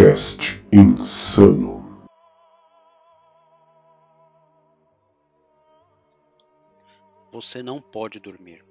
Cast 0.00 0.64
Insano. 0.72 2.00
Você 7.30 7.62
não 7.62 7.82
pode 7.82 8.18
dormir. 8.18 8.64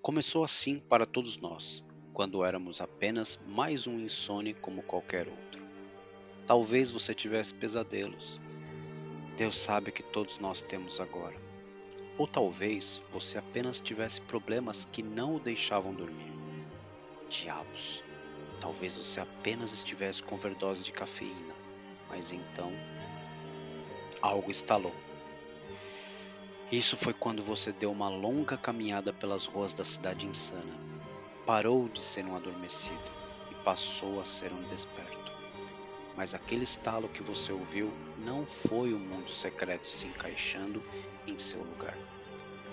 Começou 0.00 0.42
assim 0.42 0.78
para 0.78 1.04
todos 1.04 1.36
nós, 1.36 1.84
quando 2.14 2.42
éramos 2.42 2.80
apenas 2.80 3.38
mais 3.46 3.86
um 3.86 4.00
insone 4.00 4.54
como 4.54 4.82
qualquer 4.82 5.28
outro. 5.28 5.62
Talvez 6.46 6.90
você 6.90 7.14
tivesse 7.14 7.54
pesadelos. 7.54 8.40
Deus 9.36 9.58
sabe 9.58 9.92
que 9.92 10.02
todos 10.02 10.38
nós 10.38 10.62
temos 10.62 10.98
agora. 10.98 11.36
Ou 12.16 12.26
talvez 12.26 13.02
você 13.10 13.36
apenas 13.36 13.82
tivesse 13.82 14.22
problemas 14.22 14.88
que 14.90 15.02
não 15.02 15.36
o 15.36 15.40
deixavam 15.40 15.92
dormir. 15.92 16.32
Diabos. 17.28 18.02
Talvez 18.62 18.94
você 18.94 19.18
apenas 19.18 19.72
estivesse 19.72 20.22
com 20.22 20.36
overdose 20.36 20.84
de 20.84 20.92
cafeína, 20.92 21.52
mas 22.08 22.32
então 22.32 22.72
algo 24.22 24.52
estalou. 24.52 24.94
Isso 26.70 26.96
foi 26.96 27.12
quando 27.12 27.42
você 27.42 27.72
deu 27.72 27.90
uma 27.90 28.08
longa 28.08 28.56
caminhada 28.56 29.12
pelas 29.12 29.46
ruas 29.46 29.74
da 29.74 29.82
cidade 29.82 30.28
insana. 30.28 30.78
Parou 31.44 31.88
de 31.88 32.04
ser 32.04 32.24
um 32.24 32.36
adormecido 32.36 33.02
e 33.50 33.54
passou 33.64 34.20
a 34.20 34.24
ser 34.24 34.52
um 34.52 34.62
desperto. 34.68 35.32
Mas 36.16 36.32
aquele 36.32 36.62
estalo 36.62 37.08
que 37.08 37.20
você 37.20 37.50
ouviu 37.50 37.92
não 38.16 38.46
foi 38.46 38.92
o 38.94 38.98
mundo 38.98 39.32
secreto 39.32 39.88
se 39.88 40.06
encaixando 40.06 40.80
em 41.26 41.36
seu 41.36 41.64
lugar. 41.64 41.98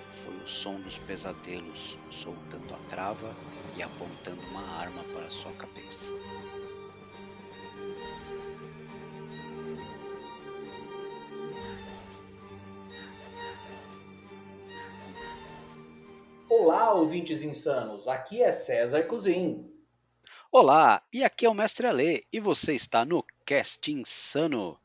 Foi 0.10 0.36
o 0.38 0.48
som 0.48 0.82
dos 0.82 0.98
pesadelos 0.98 1.98
soltando 2.10 2.74
a 2.74 2.78
trava 2.90 3.36
e 3.78 3.84
apontando 3.84 4.42
uma 4.50 4.68
arma 4.80 5.04
para 5.14 5.30
sua 5.30 5.54
cabeça. 5.54 6.12
Olá, 16.50 16.92
ouvintes 16.94 17.44
insanos. 17.44 18.08
Aqui 18.08 18.42
é 18.42 18.50
César 18.50 19.04
Cozin. 19.04 19.72
Olá, 20.52 21.04
e 21.14 21.24
aqui 21.24 21.46
é 21.46 21.50
o 21.50 21.54
Mestre 21.54 21.86
Alê 21.86 22.24
e 22.34 22.40
você 22.40 22.74
está 22.74 23.06
no 23.06 23.24
Cast 23.46 23.92
Insano. 23.92 24.80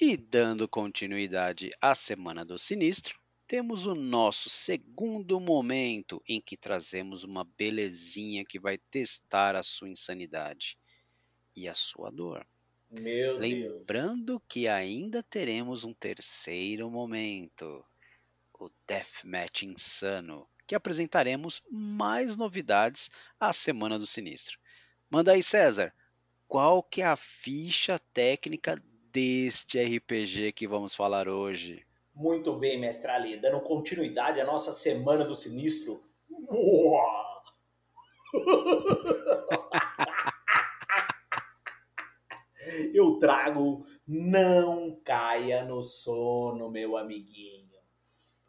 E 0.00 0.16
dando 0.16 0.66
continuidade 0.66 1.70
à 1.82 1.94
Semana 1.94 2.44
do 2.44 2.58
Sinistro, 2.58 3.23
temos 3.46 3.86
o 3.86 3.94
nosso 3.94 4.48
segundo 4.48 5.38
momento 5.38 6.22
em 6.26 6.40
que 6.40 6.56
trazemos 6.56 7.24
uma 7.24 7.44
belezinha 7.44 8.44
que 8.44 8.58
vai 8.58 8.78
testar 8.78 9.54
a 9.54 9.62
sua 9.62 9.88
insanidade 9.88 10.78
e 11.56 11.68
a 11.68 11.74
sua 11.74 12.10
dor. 12.10 12.46
Meu 12.90 13.36
Lembrando 13.36 14.40
que 14.48 14.68
ainda 14.68 15.22
teremos 15.22 15.84
um 15.84 15.92
terceiro 15.92 16.90
momento, 16.90 17.84
o 18.54 18.70
Deathmatch 18.86 19.64
Insano, 19.64 20.46
que 20.66 20.74
apresentaremos 20.74 21.62
mais 21.70 22.36
novidades 22.36 23.10
à 23.38 23.52
Semana 23.52 23.98
do 23.98 24.06
Sinistro. 24.06 24.58
Manda 25.10 25.32
aí, 25.32 25.42
César, 25.42 25.92
qual 26.46 26.82
que 26.82 27.02
é 27.02 27.06
a 27.06 27.16
ficha 27.16 27.98
técnica 28.12 28.80
deste 29.10 29.82
RPG 29.82 30.52
que 30.52 30.66
vamos 30.66 30.94
falar 30.94 31.28
hoje? 31.28 31.84
Muito 32.14 32.54
bem, 32.54 32.78
mestre 32.78 33.10
Ali. 33.10 33.36
Dando 33.36 33.60
continuidade 33.60 34.40
à 34.40 34.44
nossa 34.44 34.72
Semana 34.72 35.24
do 35.24 35.34
Sinistro. 35.34 36.02
Uau! 36.30 37.42
Eu 42.92 43.18
trago 43.18 43.84
Não 44.06 45.00
Caia 45.04 45.64
no 45.64 45.82
Sono, 45.82 46.70
meu 46.70 46.96
amiguinho. 46.96 47.64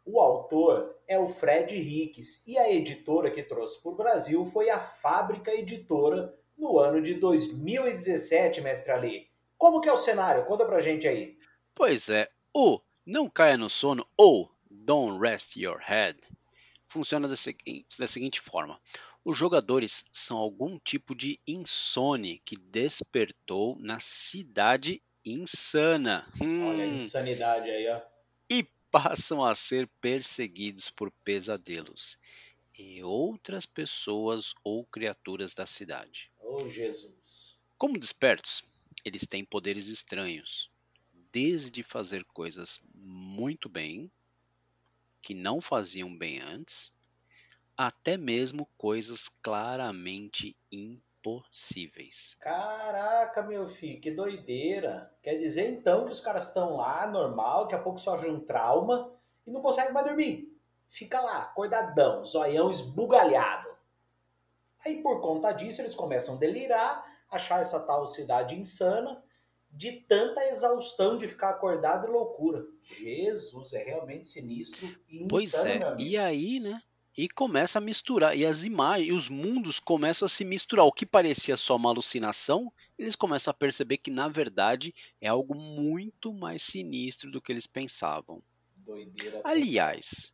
O 0.04 0.20
autor 0.20 0.96
é 1.08 1.18
o 1.18 1.26
Fred 1.26 1.74
Riques 1.74 2.46
e 2.46 2.56
a 2.56 2.72
editora 2.72 3.30
que 3.30 3.42
trouxe 3.42 3.82
para 3.82 3.92
o 3.92 3.96
Brasil 3.96 4.46
foi 4.46 4.70
a 4.70 4.78
Fábrica 4.78 5.52
Editora 5.52 6.32
no 6.56 6.78
ano 6.78 7.02
de 7.02 7.14
2017, 7.14 8.60
mestre 8.60 8.92
Ali. 8.92 9.28
Como 9.58 9.80
que 9.80 9.88
é 9.88 9.92
o 9.92 9.96
cenário? 9.96 10.44
Conta 10.46 10.64
pra 10.64 10.80
gente 10.80 11.08
aí. 11.08 11.36
Pois 11.74 12.08
é, 12.08 12.28
o 12.54 12.80
Não 13.06 13.30
Caia 13.30 13.56
no 13.56 13.70
Sono 13.70 14.06
ou 14.16 14.50
Don't 14.68 15.20
Rest 15.20 15.56
Your 15.56 15.78
Head 15.78 16.18
funciona 16.88 17.26
da 17.28 17.36
seguinte, 17.36 17.98
da 17.98 18.06
seguinte 18.06 18.40
forma. 18.40 18.80
Os 19.24 19.36
jogadores 19.38 20.04
são 20.10 20.36
algum 20.36 20.78
tipo 20.78 21.14
de 21.14 21.38
insone 21.46 22.40
que 22.44 22.56
despertou 22.56 23.76
na 23.78 23.98
cidade 24.00 25.02
insana. 25.24 26.26
Olha 26.40 26.84
a 26.84 26.86
Hum, 26.86 26.94
insanidade 26.94 27.70
aí, 27.70 27.88
ó. 27.88 28.00
e 28.50 28.64
passam 28.90 29.44
a 29.44 29.54
ser 29.54 29.88
perseguidos 30.00 30.90
por 30.90 31.10
pesadelos 31.24 32.18
e 32.78 33.02
outras 33.02 33.66
pessoas 33.66 34.54
ou 34.64 34.84
criaturas 34.84 35.54
da 35.54 35.66
cidade. 35.66 36.30
Oh, 36.40 36.68
Jesus. 36.68 37.56
Como 37.76 37.98
despertos, 37.98 38.62
eles 39.04 39.26
têm 39.26 39.44
poderes 39.44 39.88
estranhos, 39.88 40.70
desde 41.36 41.82
fazer 41.82 42.24
coisas 42.32 42.80
muito 42.94 43.68
bem, 43.68 44.10
que 45.20 45.34
não 45.34 45.60
faziam 45.60 46.16
bem 46.16 46.40
antes, 46.40 46.90
até 47.76 48.16
mesmo 48.16 48.66
coisas 48.78 49.28
claramente 49.28 50.56
impossíveis. 50.72 52.34
Caraca, 52.40 53.42
meu 53.42 53.68
filho, 53.68 54.00
que 54.00 54.12
doideira. 54.12 55.12
Quer 55.22 55.36
dizer 55.36 55.68
então 55.68 56.06
que 56.06 56.12
os 56.12 56.20
caras 56.20 56.48
estão 56.48 56.78
lá, 56.78 57.06
normal, 57.06 57.64
daqui 57.64 57.74
a 57.74 57.82
pouco 57.82 57.98
sofrem 57.98 58.32
um 58.32 58.40
trauma 58.40 59.12
e 59.46 59.50
não 59.50 59.60
conseguem 59.60 59.92
mais 59.92 60.06
dormir. 60.06 60.58
Fica 60.88 61.20
lá, 61.20 61.42
acordadão, 61.42 62.24
zoião 62.24 62.70
esbugalhado. 62.70 63.68
Aí 64.86 65.02
por 65.02 65.20
conta 65.20 65.52
disso 65.52 65.82
eles 65.82 65.94
começam 65.94 66.36
a 66.36 66.38
delirar, 66.38 67.04
achar 67.30 67.60
essa 67.60 67.80
tal 67.80 68.06
cidade 68.06 68.58
insana, 68.58 69.22
de 69.76 69.92
tanta 70.08 70.42
exaustão 70.46 71.18
de 71.18 71.28
ficar 71.28 71.50
acordado 71.50 72.06
e 72.06 72.10
loucura. 72.10 72.64
Jesus, 72.82 73.74
é 73.74 73.84
realmente 73.84 74.28
sinistro 74.28 74.86
e 75.08 75.16
insano, 75.16 75.28
Pois 75.28 75.54
é, 75.64 75.78
meu 75.78 75.88
amigo. 75.88 76.08
e 76.08 76.16
aí, 76.16 76.60
né? 76.60 76.80
E 77.18 77.28
começa 77.28 77.78
a 77.78 77.80
misturar, 77.80 78.36
e 78.36 78.44
as 78.44 78.64
imagens, 78.64 79.08
e 79.08 79.12
os 79.12 79.28
mundos 79.28 79.80
começam 79.80 80.26
a 80.26 80.28
se 80.28 80.44
misturar. 80.44 80.84
O 80.84 80.92
que 80.92 81.06
parecia 81.06 81.56
só 81.56 81.76
uma 81.76 81.88
alucinação, 81.90 82.70
eles 82.98 83.16
começam 83.16 83.50
a 83.50 83.54
perceber 83.54 83.96
que 83.98 84.10
na 84.10 84.28
verdade 84.28 84.94
é 85.20 85.28
algo 85.28 85.54
muito 85.54 86.32
mais 86.32 86.62
sinistro 86.62 87.30
do 87.30 87.40
que 87.40 87.50
eles 87.52 87.66
pensavam. 87.66 88.42
Doideira. 88.76 89.40
Aliás, 89.44 90.32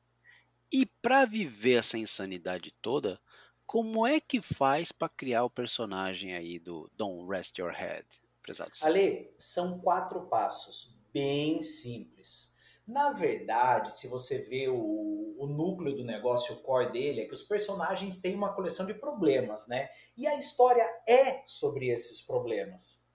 e 0.72 0.84
para 0.86 1.24
viver 1.24 1.74
essa 1.74 1.98
insanidade 1.98 2.74
toda, 2.82 3.20
como 3.64 4.06
é 4.06 4.19
que 4.20 4.41
faz 4.41 4.91
para 4.91 5.09
criar 5.09 5.44
o 5.44 5.50
personagem 5.50 6.34
aí 6.34 6.59
do 6.59 6.91
Don't 6.97 7.28
Rest 7.30 7.59
Your 7.59 7.72
Head, 7.72 8.06
prezado 8.42 8.75
César? 8.75 8.88
Ale, 8.88 9.34
são 9.38 9.78
quatro 9.80 10.26
passos, 10.26 10.97
bem 11.12 11.62
simples. 11.62 12.53
Na 12.86 13.12
verdade, 13.12 13.94
se 13.94 14.08
você 14.08 14.38
vê 14.38 14.69
o, 14.69 15.36
o 15.38 15.47
núcleo 15.47 15.94
do 15.97 16.04
negócio, 16.04 16.56
o 16.56 16.62
core 16.62 16.91
dele, 16.91 17.20
é 17.22 17.26
que 17.26 17.34
os 17.34 17.44
personagens 17.44 18.20
têm 18.20 18.34
uma 18.34 18.54
coleção 18.54 18.84
de 18.84 18.94
problemas, 18.94 19.69
né? 19.69 19.88
E 20.16 20.26
a 20.26 20.36
história 20.36 20.84
é 21.08 21.42
sobre 21.47 21.88
esses 21.88 22.20
problemas. 22.20 23.06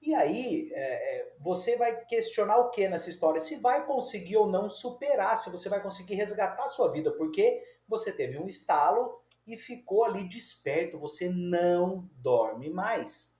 E 0.00 0.14
aí, 0.14 0.70
é, 0.72 1.16
é, 1.16 1.36
você 1.40 1.76
vai 1.76 2.04
questionar 2.04 2.58
o 2.58 2.70
que 2.70 2.88
nessa 2.88 3.10
história? 3.10 3.40
Se 3.40 3.56
vai 3.56 3.84
conseguir 3.86 4.36
ou 4.36 4.46
não 4.46 4.70
superar, 4.70 5.36
se 5.36 5.50
você 5.50 5.68
vai 5.68 5.82
conseguir 5.82 6.14
resgatar 6.14 6.64
a 6.64 6.68
sua 6.68 6.92
vida, 6.92 7.10
porque 7.12 7.60
você 7.88 8.12
teve 8.12 8.38
um 8.38 8.46
estalo 8.46 9.20
e 9.46 9.56
ficou 9.56 10.04
ali 10.04 10.28
desperto, 10.28 10.98
você 10.98 11.28
não 11.30 12.08
dorme 12.16 12.70
mais. 12.70 13.37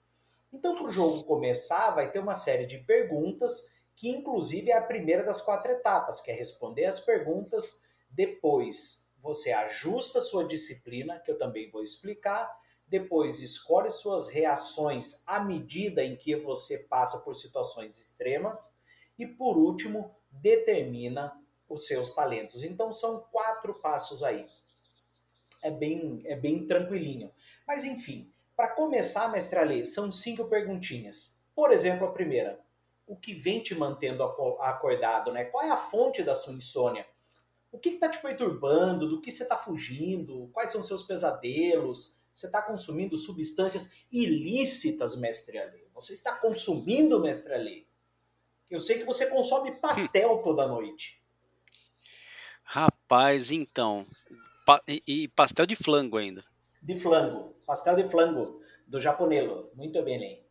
Então, 0.53 0.75
para 0.75 0.86
o 0.86 0.91
jogo 0.91 1.25
começar, 1.25 1.90
vai 1.90 2.11
ter 2.11 2.20
uma 2.20 2.34
série 2.34 2.67
de 2.67 2.78
perguntas, 2.78 3.78
que 3.94 4.08
inclusive 4.08 4.70
é 4.70 4.76
a 4.76 4.82
primeira 4.82 5.25
das 5.25 5.40
quatro 5.40 5.70
etapas, 5.70 6.20
que 6.20 6.31
é 6.31 6.34
responder 6.34 6.87
as 6.87 7.00
perguntas, 7.00 7.82
depois 8.08 9.12
você 9.20 9.52
ajusta 9.52 10.20
sua 10.20 10.46
disciplina, 10.46 11.19
que 11.19 11.31
eu 11.31 11.38
também 11.38 11.70
vou 11.70 11.82
explicar, 11.82 12.50
depois 12.87 13.40
escolhe 13.40 13.90
suas 13.90 14.28
reações 14.28 15.22
à 15.26 15.40
medida 15.40 16.02
em 16.02 16.17
que 16.17 16.34
você 16.37 16.78
passa 16.84 17.19
por 17.19 17.34
situações 17.34 17.99
extremas, 17.99 18.78
e 19.19 19.26
por 19.26 19.58
último, 19.58 20.14
determina 20.31 21.32
os 21.69 21.87
seus 21.87 22.14
talentos. 22.14 22.62
Então 22.62 22.93
são 22.93 23.20
quatro 23.32 23.75
passos 23.75 24.22
aí. 24.22 24.46
É 25.62 25.70
bem, 25.70 26.22
é 26.25 26.37
bem 26.37 26.67
tranquilinho. 26.67 27.32
Mas 27.67 27.84
enfim, 27.84 28.32
para 28.58 28.70
começar, 28.75 29.31
mestre 29.31 29.56
Alê, 29.56 29.84
são 29.84 30.10
cinco 30.10 30.46
perguntinhas. 30.49 31.44
Por 31.55 31.70
exemplo, 31.70 32.08
a 32.08 32.10
primeira: 32.10 32.58
o 33.06 33.14
que 33.14 33.32
vem 33.32 33.62
te 33.62 33.72
mantendo 33.72 34.25
aco- 34.25 34.60
acordado, 34.60 35.32
né? 35.32 35.44
Qual 35.44 35.64
é 35.64 35.70
a 35.70 35.76
fonte 35.76 36.25
da 36.25 36.34
sua 36.34 36.55
insônia? 36.55 37.06
O 37.70 37.78
que 37.78 37.90
está 37.90 38.08
te 38.08 38.20
perturbando? 38.20 39.08
Do 39.08 39.20
que 39.20 39.31
você 39.31 39.44
está 39.44 39.56
fugindo? 39.56 40.50
Quais 40.52 40.72
são 40.72 40.81
os 40.81 40.88
seus 40.88 41.05
pesadelos? 41.05 42.19
Você 42.34 42.46
está 42.46 42.60
consumindo 42.60 43.16
substâncias 43.16 43.93
ilícitas, 44.10 45.14
mestre 45.14 45.56
Alê? 45.56 45.87
Você 45.94 46.12
está 46.12 46.32
consumindo, 46.32 47.20
mestre 47.20 47.55
Ali? 47.55 47.87
Eu 48.69 48.81
sei 48.81 48.99
que 48.99 49.05
você 49.05 49.26
consome 49.26 49.76
pastel 49.76 50.38
toda 50.43 50.66
noite. 50.66 51.22
Rapaz, 52.64 53.52
então. 53.52 54.05
Pa 54.66 54.82
e 55.06 55.28
pastel 55.28 55.64
de 55.64 55.76
flango 55.76 56.16
ainda. 56.16 56.44
De 56.82 56.98
flango. 56.98 57.56
Pastel 57.66 57.96
de 57.96 58.08
flango 58.08 58.60
do 58.86 59.00
japonelo. 59.00 59.70
Muito 59.75 60.02
bem, 60.02 60.19
Len. 60.19 60.46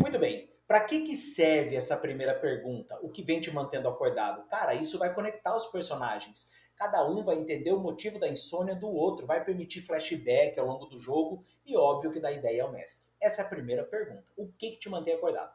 Muito 0.00 0.18
bem. 0.18 0.50
Para 0.66 0.84
que, 0.84 1.00
que 1.00 1.16
serve 1.16 1.74
essa 1.74 1.96
primeira 1.96 2.34
pergunta? 2.34 2.96
O 3.02 3.08
que 3.08 3.24
vem 3.24 3.40
te 3.40 3.50
mantendo 3.50 3.88
acordado? 3.88 4.46
Cara, 4.48 4.74
isso 4.74 4.98
vai 4.98 5.12
conectar 5.12 5.54
os 5.54 5.66
personagens. 5.66 6.52
Cada 6.76 7.04
um 7.06 7.24
vai 7.24 7.36
entender 7.36 7.72
o 7.72 7.80
motivo 7.80 8.18
da 8.18 8.28
insônia 8.28 8.74
do 8.74 8.88
outro, 8.88 9.26
vai 9.26 9.44
permitir 9.44 9.80
flashback 9.80 10.58
ao 10.58 10.66
longo 10.66 10.86
do 10.86 10.98
jogo 10.98 11.44
e 11.66 11.76
óbvio 11.76 12.12
que 12.12 12.20
dá 12.20 12.30
ideia 12.30 12.62
ao 12.62 12.72
mestre. 12.72 13.10
Essa 13.20 13.42
é 13.42 13.44
a 13.44 13.48
primeira 13.48 13.84
pergunta. 13.84 14.24
O 14.36 14.46
que, 14.52 14.70
que 14.70 14.78
te 14.78 14.88
mantém 14.88 15.14
acordado? 15.14 15.52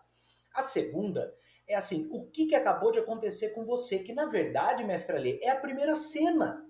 A 0.54 0.62
segunda 0.62 1.33
é 1.68 1.75
assim, 1.75 2.10
o 2.12 2.25
que, 2.28 2.45
que 2.45 2.54
acabou 2.56 2.92
de 2.92 3.00
acontecer 3.00 3.50
com 3.51 3.66
você? 3.66 4.00
Que 4.00 4.13
na 4.13 4.25
verdade, 4.25 4.83
mestre 4.83 5.16
Alê, 5.16 5.39
é 5.42 5.50
a 5.50 5.60
primeira 5.60 5.95
cena. 5.95 6.63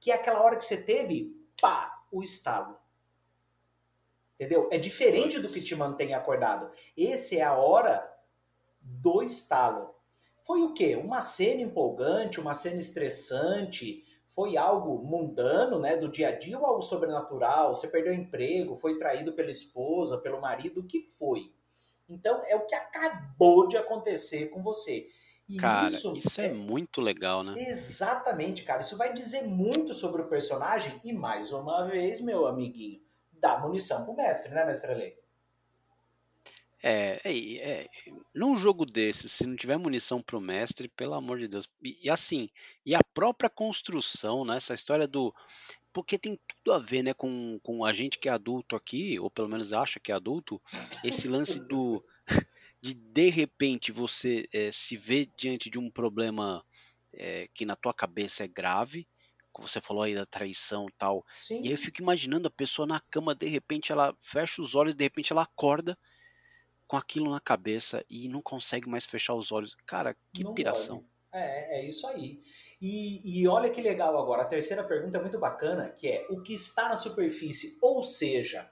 Que 0.00 0.10
é 0.10 0.14
aquela 0.14 0.42
hora 0.42 0.56
que 0.56 0.64
você 0.64 0.82
teve, 0.82 1.32
pá, 1.60 2.02
o 2.10 2.22
estalo. 2.22 2.76
Entendeu? 4.34 4.68
É 4.70 4.78
diferente 4.78 5.38
do 5.38 5.48
que 5.48 5.62
te 5.62 5.76
mantém 5.76 6.14
acordado. 6.14 6.70
Esse 6.96 7.38
é 7.38 7.42
a 7.42 7.54
hora 7.54 8.10
do 8.80 9.22
estalo. 9.22 9.94
Foi 10.42 10.62
o 10.62 10.74
quê? 10.74 10.96
Uma 10.96 11.22
cena 11.22 11.62
empolgante, 11.62 12.40
uma 12.40 12.52
cena 12.52 12.80
estressante, 12.80 14.04
foi 14.28 14.56
algo 14.56 14.98
mundano, 14.98 15.78
né, 15.78 15.96
do 15.96 16.08
dia 16.08 16.28
a 16.28 16.32
dia 16.32 16.58
ou 16.58 16.66
algo 16.66 16.82
sobrenatural? 16.82 17.74
Você 17.74 17.86
perdeu 17.86 18.12
o 18.12 18.16
emprego, 18.16 18.74
foi 18.74 18.98
traído 18.98 19.32
pela 19.32 19.50
esposa, 19.50 20.18
pelo 20.18 20.40
marido, 20.40 20.80
o 20.80 20.86
que 20.86 21.00
foi? 21.00 21.52
Então 22.08 22.42
é 22.46 22.56
o 22.56 22.66
que 22.66 22.74
acabou 22.74 23.68
de 23.68 23.76
acontecer 23.76 24.48
com 24.48 24.62
você. 24.62 25.08
E 25.48 25.56
cara, 25.56 25.86
isso, 25.86 26.16
isso 26.16 26.40
é, 26.40 26.46
é 26.46 26.52
muito 26.52 27.00
legal, 27.00 27.42
né? 27.42 27.54
Exatamente, 27.56 28.64
cara. 28.64 28.80
Isso 28.80 28.96
vai 28.96 29.12
dizer 29.12 29.42
muito 29.42 29.94
sobre 29.94 30.22
o 30.22 30.28
personagem 30.28 31.00
e 31.04 31.12
mais 31.12 31.52
uma 31.52 31.84
vez, 31.84 32.20
meu 32.20 32.46
amiguinho, 32.46 33.00
dá 33.44 33.58
munição 33.58 34.06
pro 34.06 34.16
mestre, 34.16 34.54
né, 34.54 34.64
mestre 34.64 34.94
Lei? 34.94 35.14
É, 36.82 37.20
é, 37.24 37.56
é, 37.56 37.88
num 38.34 38.56
jogo 38.56 38.86
desse, 38.86 39.28
se 39.28 39.46
não 39.46 39.54
tiver 39.54 39.76
munição 39.76 40.22
pro 40.22 40.40
mestre, 40.40 40.88
pelo 40.88 41.14
amor 41.14 41.38
de 41.38 41.48
Deus. 41.48 41.68
E, 41.82 41.98
e 42.02 42.10
assim, 42.10 42.48
e 42.84 42.94
a 42.94 43.00
própria 43.14 43.50
construção, 43.50 44.44
né? 44.44 44.56
Essa 44.56 44.74
história 44.74 45.06
do. 45.06 45.34
Porque 45.92 46.18
tem 46.18 46.38
tudo 46.48 46.74
a 46.74 46.78
ver, 46.78 47.02
né, 47.02 47.14
com, 47.14 47.58
com 47.62 47.84
a 47.84 47.92
gente 47.92 48.18
que 48.18 48.28
é 48.28 48.32
adulto 48.32 48.76
aqui, 48.76 49.18
ou 49.18 49.30
pelo 49.30 49.48
menos 49.48 49.72
acha 49.72 50.00
que 50.00 50.10
é 50.10 50.14
adulto, 50.14 50.60
esse 51.02 51.28
lance 51.28 51.60
do. 51.60 52.04
de 52.82 52.94
de 52.94 53.30
repente 53.30 53.90
você 53.90 54.46
é, 54.52 54.70
se 54.70 54.94
ver 54.94 55.30
diante 55.38 55.70
de 55.70 55.78
um 55.78 55.90
problema 55.90 56.62
é, 57.14 57.48
que 57.54 57.64
na 57.64 57.76
tua 57.76 57.94
cabeça 57.94 58.44
é 58.44 58.48
grave, 58.48 59.06
como 59.54 59.68
você 59.68 59.80
falou 59.80 60.02
aí 60.02 60.14
da 60.16 60.26
traição 60.26 60.88
e 60.88 60.92
tal. 60.98 61.24
Sim. 61.34 61.62
E 61.62 61.68
aí 61.68 61.72
eu 61.72 61.78
fico 61.78 62.02
imaginando 62.02 62.48
a 62.48 62.50
pessoa 62.50 62.86
na 62.86 63.00
cama, 63.00 63.34
de 63.34 63.46
repente 63.46 63.92
ela 63.92 64.14
fecha 64.20 64.60
os 64.60 64.74
olhos, 64.74 64.96
de 64.96 65.04
repente 65.04 65.32
ela 65.32 65.44
acorda 65.44 65.96
com 66.88 66.96
aquilo 66.96 67.30
na 67.30 67.40
cabeça 67.40 68.04
e 68.10 68.28
não 68.28 68.42
consegue 68.42 68.88
mais 68.88 69.06
fechar 69.06 69.34
os 69.34 69.52
olhos. 69.52 69.76
Cara, 69.86 70.16
que 70.32 70.42
não 70.42 70.52
piração. 70.52 71.06
É, 71.32 71.78
é 71.78 71.88
isso 71.88 72.06
aí. 72.08 72.42
E, 72.82 73.40
e 73.40 73.48
olha 73.48 73.70
que 73.70 73.80
legal 73.80 74.18
agora, 74.18 74.42
a 74.42 74.46
terceira 74.46 74.82
pergunta 74.84 75.18
é 75.18 75.20
muito 75.20 75.38
bacana, 75.38 75.90
que 75.90 76.08
é 76.08 76.26
o 76.28 76.42
que 76.42 76.52
está 76.52 76.88
na 76.88 76.96
superfície, 76.96 77.78
ou 77.80 78.02
seja, 78.02 78.68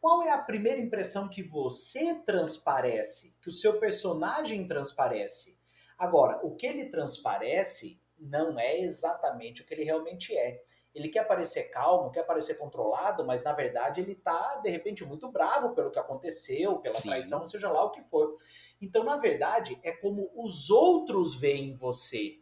qual 0.00 0.22
é 0.22 0.30
a 0.30 0.38
primeira 0.38 0.80
impressão 0.80 1.28
que 1.28 1.42
você 1.42 2.14
transparece, 2.24 3.38
que 3.40 3.48
o 3.48 3.52
seu 3.52 3.78
personagem 3.78 4.66
transparece? 4.66 5.62
Agora, 5.98 6.40
o 6.42 6.56
que 6.56 6.66
ele 6.66 6.86
transparece 6.86 8.02
não 8.24 8.58
é 8.58 8.80
exatamente 8.80 9.62
o 9.62 9.64
que 9.64 9.74
ele 9.74 9.84
realmente 9.84 10.36
é. 10.36 10.62
Ele 10.94 11.08
quer 11.08 11.26
parecer 11.26 11.70
calmo, 11.70 12.10
quer 12.10 12.24
parecer 12.24 12.54
controlado, 12.54 13.24
mas 13.24 13.42
na 13.42 13.52
verdade 13.52 14.00
ele 14.00 14.12
está, 14.12 14.56
de 14.56 14.70
repente, 14.70 15.04
muito 15.04 15.30
bravo 15.30 15.74
pelo 15.74 15.90
que 15.90 15.98
aconteceu, 15.98 16.78
pela 16.78 16.94
Sim. 16.94 17.08
traição, 17.08 17.46
seja 17.46 17.70
lá 17.70 17.84
o 17.84 17.90
que 17.90 18.02
for. 18.02 18.36
Então, 18.80 19.02
na 19.02 19.16
verdade, 19.16 19.78
é 19.82 19.90
como 19.90 20.30
os 20.34 20.70
outros 20.70 21.34
veem 21.34 21.74
você. 21.74 22.40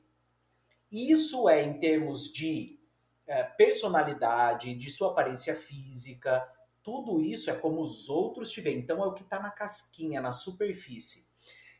Isso 0.90 1.49
é 1.49 1.62
em 1.62 1.79
termos 1.79 2.31
de 2.32 2.78
é, 3.26 3.43
personalidade, 3.43 4.75
de 4.75 4.90
sua 4.90 5.12
aparência 5.12 5.55
física, 5.55 6.46
tudo 6.82 7.20
isso 7.20 7.50
é 7.50 7.55
como 7.55 7.81
os 7.81 8.11
outros 8.11 8.50
te 8.50 8.61
veem. 8.61 8.78
Então, 8.78 9.02
é 9.02 9.06
o 9.06 9.14
que 9.14 9.23
está 9.23 9.40
na 9.40 9.50
casquinha, 9.50 10.20
na 10.20 10.32
superfície. 10.32 11.31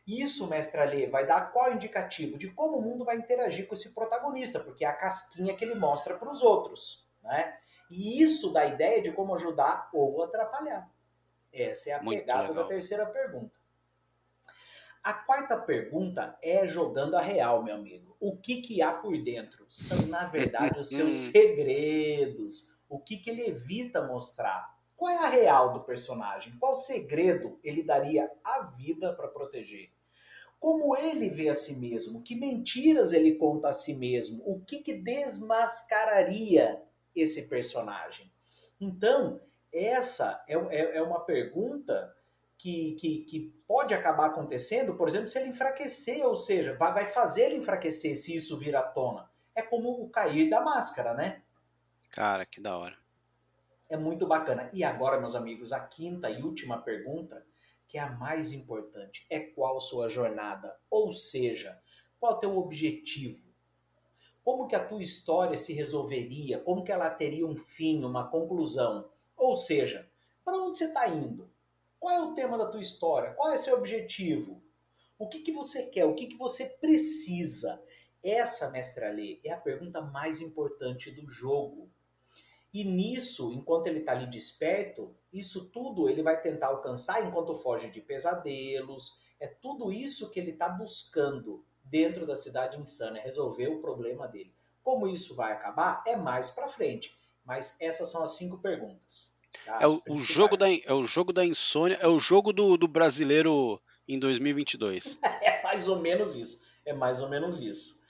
Isso, 0.05 0.47
mestre 0.47 0.81
Alê, 0.81 1.07
vai 1.07 1.25
dar 1.25 1.51
qual 1.53 1.71
indicativo 1.71 2.37
de 2.37 2.51
como 2.51 2.77
o 2.77 2.81
mundo 2.81 3.05
vai 3.05 3.15
interagir 3.15 3.67
com 3.67 3.73
esse 3.73 3.93
protagonista, 3.93 4.59
porque 4.59 4.83
é 4.83 4.87
a 4.87 4.93
casquinha 4.93 5.55
que 5.55 5.63
ele 5.63 5.75
mostra 5.75 6.17
para 6.17 6.29
os 6.29 6.41
outros, 6.41 7.07
né? 7.21 7.57
E 7.89 8.21
isso 8.21 8.51
dá 8.51 8.65
ideia 8.65 9.01
de 9.01 9.11
como 9.11 9.35
ajudar 9.35 9.89
ou 9.93 10.23
atrapalhar. 10.23 10.89
Essa 11.51 11.91
é 11.91 11.93
a 11.93 12.03
Muito 12.03 12.19
pegada 12.19 12.49
legal. 12.49 12.63
da 12.63 12.69
terceira 12.69 13.05
pergunta. 13.05 13.57
A 15.03 15.13
quarta 15.13 15.57
pergunta 15.57 16.37
é 16.41 16.65
jogando 16.65 17.15
a 17.15 17.21
real, 17.21 17.61
meu 17.61 17.75
amigo. 17.75 18.15
O 18.19 18.37
que, 18.37 18.61
que 18.61 18.81
há 18.81 18.91
por 18.93 19.15
dentro? 19.21 19.65
São, 19.69 20.07
na 20.07 20.25
verdade, 20.25 20.79
os 20.79 20.89
seus 20.89 21.15
segredos. 21.15 22.75
O 22.89 22.99
que, 22.99 23.17
que 23.17 23.29
ele 23.29 23.45
evita 23.45 24.07
mostrar? 24.07 24.72
Qual 24.95 25.11
é 25.11 25.17
a 25.17 25.29
real 25.29 25.73
do 25.73 25.83
personagem? 25.83 26.57
Qual 26.59 26.75
segredo 26.75 27.59
ele 27.63 27.83
daria 27.83 28.31
à 28.43 28.61
vida 28.61 29.13
para 29.13 29.27
proteger? 29.27 29.91
Como 30.59 30.95
ele 30.95 31.29
vê 31.29 31.49
a 31.49 31.55
si 31.55 31.77
mesmo? 31.77 32.23
Que 32.23 32.35
mentiras 32.35 33.11
ele 33.11 33.35
conta 33.35 33.69
a 33.69 33.73
si 33.73 33.95
mesmo? 33.95 34.41
O 34.45 34.61
que, 34.61 34.79
que 34.79 34.93
desmascararia 34.93 36.81
esse 37.13 37.49
personagem? 37.49 38.31
Então, 38.79 39.41
essa 39.73 40.41
é, 40.47 40.53
é, 40.53 40.97
é 40.97 41.01
uma 41.01 41.19
pergunta 41.19 42.15
que, 42.57 42.93
que, 42.93 43.17
que, 43.25 43.53
pode 43.67 43.93
acabar 43.93 44.27
acontecendo, 44.27 44.95
por 44.95 45.09
exemplo, 45.09 45.27
se 45.27 45.37
ele 45.37 45.49
enfraquecer, 45.49 46.25
ou 46.25 46.35
seja, 46.35 46.75
vai, 46.75 46.93
vai 46.93 47.05
fazer 47.07 47.45
ele 47.45 47.57
enfraquecer 47.57 48.15
se 48.15 48.33
isso 48.33 48.57
vir 48.57 48.75
à 48.75 48.83
tona. 48.83 49.29
É 49.53 49.61
como 49.61 49.89
o 49.89 50.09
cair 50.09 50.49
da 50.49 50.61
máscara, 50.61 51.13
né? 51.13 51.41
Cara, 52.09 52.45
que 52.45 52.61
da 52.61 52.77
hora. 52.77 53.02
É 53.89 53.97
muito 53.97 54.25
bacana. 54.27 54.69
E 54.73 54.83
agora, 54.83 55.19
meus 55.19 55.35
amigos, 55.35 55.71
a 55.71 55.79
quinta 55.79 56.29
e 56.29 56.41
última 56.41 56.81
pergunta, 56.81 57.45
que 57.87 57.97
é 57.97 58.01
a 58.01 58.11
mais 58.11 58.51
importante, 58.51 59.25
é 59.29 59.39
qual 59.39 59.79
sua 59.79 60.09
jornada? 60.09 60.75
Ou 60.89 61.11
seja, 61.11 61.79
qual 62.19 62.33
o 62.33 62.39
teu 62.39 62.57
objetivo? 62.57 63.53
Como 64.43 64.67
que 64.67 64.75
a 64.75 64.85
tua 64.85 65.01
história 65.01 65.55
se 65.55 65.73
resolveria? 65.73 66.59
Como 66.59 66.83
que 66.83 66.91
ela 66.91 67.09
teria 67.09 67.45
um 67.45 67.55
fim, 67.55 68.03
uma 68.03 68.29
conclusão? 68.29 69.09
Ou 69.37 69.55
seja, 69.55 70.09
para 70.43 70.57
onde 70.57 70.77
você 70.77 70.85
está 70.85 71.07
indo? 71.07 71.49
Qual 71.99 72.13
é 72.13 72.21
o 72.21 72.33
tema 72.33 72.57
da 72.57 72.65
tua 72.65 72.81
história? 72.81 73.33
Qual 73.33 73.51
é 73.51 73.57
seu 73.57 73.77
objetivo? 73.77 74.61
O 75.17 75.29
que, 75.29 75.39
que 75.39 75.53
você 75.53 75.85
quer? 75.85 76.05
O 76.05 76.15
que, 76.15 76.27
que 76.27 76.35
você 76.35 76.65
precisa? 76.81 77.81
Essa, 78.21 78.71
mestre 78.71 79.05
Alê, 79.05 79.39
é 79.43 79.51
a 79.51 79.57
pergunta 79.57 80.01
mais 80.01 80.41
importante 80.41 81.11
do 81.11 81.29
jogo. 81.29 81.89
E 82.73 82.83
nisso, 82.83 83.53
enquanto 83.53 83.87
ele 83.87 83.99
está 83.99 84.13
ali 84.13 84.25
desperto, 84.25 85.15
isso 85.31 85.71
tudo 85.71 86.09
ele 86.09 86.23
vai 86.23 86.41
tentar 86.41 86.67
alcançar 86.67 87.23
enquanto 87.23 87.53
foge 87.53 87.91
de 87.91 88.01
pesadelos. 88.01 89.21
É 89.39 89.45
tudo 89.45 89.91
isso 89.91 90.31
que 90.31 90.39
ele 90.39 90.51
está 90.51 90.67
buscando 90.67 91.63
dentro 91.83 92.25
da 92.25 92.35
cidade 92.35 92.79
insana, 92.79 93.19
é 93.19 93.21
resolver 93.21 93.67
o 93.67 93.79
problema 93.79 94.27
dele. 94.27 94.53
Como 94.81 95.07
isso 95.07 95.35
vai 95.35 95.51
acabar 95.51 96.03
é 96.07 96.15
mais 96.15 96.49
para 96.49 96.67
frente. 96.67 97.15
Mas 97.45 97.77
essas 97.79 98.11
são 98.11 98.23
as 98.23 98.31
cinco 98.31 98.57
perguntas. 98.59 99.37
Tá? 99.65 99.79
É, 99.81 99.87
o, 99.87 100.01
o, 100.09 100.19
jogo 100.19 100.57
da, 100.57 100.67
é 100.71 100.93
o 100.93 101.03
jogo 101.03 101.31
da 101.31 101.45
insônia, 101.45 101.97
é 102.01 102.07
o 102.07 102.19
jogo 102.19 102.51
do, 102.51 102.75
do 102.75 102.87
brasileiro 102.87 103.79
em 104.07 104.17
2022. 104.17 105.19
é 105.41 105.61
mais 105.61 105.87
ou 105.87 105.99
menos 105.99 106.35
isso. 106.35 106.61
É 106.85 106.93
mais 106.93 107.21
ou 107.21 107.29
menos 107.29 107.61
isso. 107.61 108.01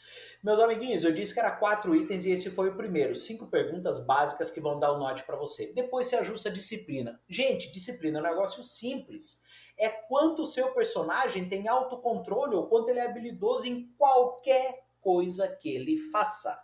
Meus 0.44 0.60
amiguinhos, 0.60 1.06
eu 1.06 1.14
disse 1.14 1.34
que 1.34 1.40
era 1.40 1.56
quatro 1.56 1.96
itens 1.96 2.26
e 2.26 2.32
esse 2.32 2.52
foi 2.52 2.68
o 2.68 2.76
primeiro. 2.76 3.16
Cinco 3.16 3.48
perguntas 3.48 4.06
básicas 4.06 4.52
que 4.52 4.60
vão 4.60 4.78
dar 4.78 4.92
o 4.92 4.98
um 4.98 5.00
norte 5.00 5.24
para 5.24 5.38
você. 5.38 5.72
Depois 5.72 6.08
você 6.08 6.18
ajusta 6.18 6.50
a 6.50 6.52
disciplina. 6.52 7.18
Gente, 7.30 7.72
disciplina 7.72 8.20
é 8.20 8.22
um 8.22 8.26
negócio 8.26 8.62
simples. 8.62 9.42
É 9.80 9.88
quanto 9.88 10.42
o 10.42 10.46
seu 10.46 10.74
personagem 10.74 11.48
tem 11.48 11.70
autocontrole 11.70 12.56
ou 12.56 12.68
quanto 12.68 12.90
ele 12.90 13.00
é 13.00 13.06
habilidoso 13.06 13.70
em 13.70 13.88
qualquer 13.98 14.86
coisa 15.00 15.48
que 15.48 15.74
ele 15.74 15.98
faça. 16.12 16.62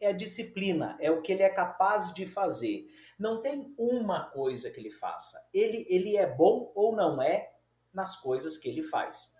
É 0.00 0.08
a 0.08 0.12
disciplina, 0.12 0.98
é 1.00 1.08
o 1.08 1.22
que 1.22 1.30
ele 1.30 1.44
é 1.44 1.48
capaz 1.48 2.12
de 2.12 2.26
fazer. 2.26 2.88
Não 3.16 3.40
tem 3.40 3.72
uma 3.78 4.30
coisa 4.30 4.68
que 4.68 4.80
ele 4.80 4.90
faça. 4.90 5.48
Ele, 5.54 5.86
ele 5.88 6.16
é 6.16 6.26
bom 6.26 6.72
ou 6.74 6.94
não 6.96 7.22
é 7.22 7.52
nas 7.94 8.20
coisas 8.20 8.58
que 8.58 8.68
ele 8.68 8.82
faz. 8.82 9.36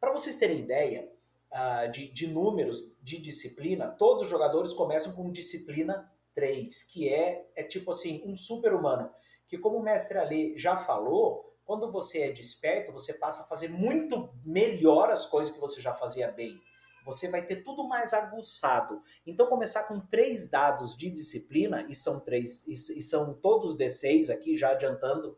Para 0.00 0.10
vocês 0.10 0.38
terem 0.38 0.60
ideia, 0.60 1.12
uh, 1.52 1.90
de, 1.90 2.08
de 2.08 2.26
números 2.26 2.96
de 3.02 3.18
disciplina, 3.18 3.88
todos 3.88 4.24
os 4.24 4.28
jogadores 4.28 4.72
começam 4.72 5.14
com 5.14 5.30
disciplina 5.30 6.10
3, 6.34 6.82
que 6.84 7.08
é, 7.08 7.46
é 7.56 7.62
tipo 7.62 7.90
assim, 7.90 8.22
um 8.24 8.36
super-humano. 8.36 9.10
Que 9.48 9.58
como 9.58 9.78
o 9.78 9.82
mestre 9.82 10.18
Ali 10.18 10.56
já 10.56 10.76
falou, 10.76 11.48
Quando 11.68 11.92
você 11.92 12.22
é 12.22 12.32
desperto, 12.32 12.92
você 12.92 13.12
passa 13.12 13.42
a 13.42 13.46
fazer 13.46 13.68
muito 13.68 14.30
melhor 14.42 15.10
as 15.10 15.26
coisas 15.26 15.52
que 15.52 15.60
você 15.60 15.82
já 15.82 15.94
fazia 15.94 16.30
bem. 16.32 16.58
Você 17.04 17.30
vai 17.30 17.44
ter 17.44 17.56
tudo 17.56 17.86
mais 17.86 18.14
aguçado. 18.14 19.02
Então, 19.26 19.46
começar 19.48 19.82
com 19.84 20.00
três 20.00 20.48
dados 20.48 20.96
de 20.96 21.10
disciplina, 21.10 21.84
e 21.86 21.94
são 21.94 22.20
três, 22.20 22.66
e 22.66 23.02
são 23.02 23.34
todos 23.34 23.76
D6 23.76 24.32
aqui, 24.32 24.56
já 24.56 24.70
adiantando, 24.70 25.36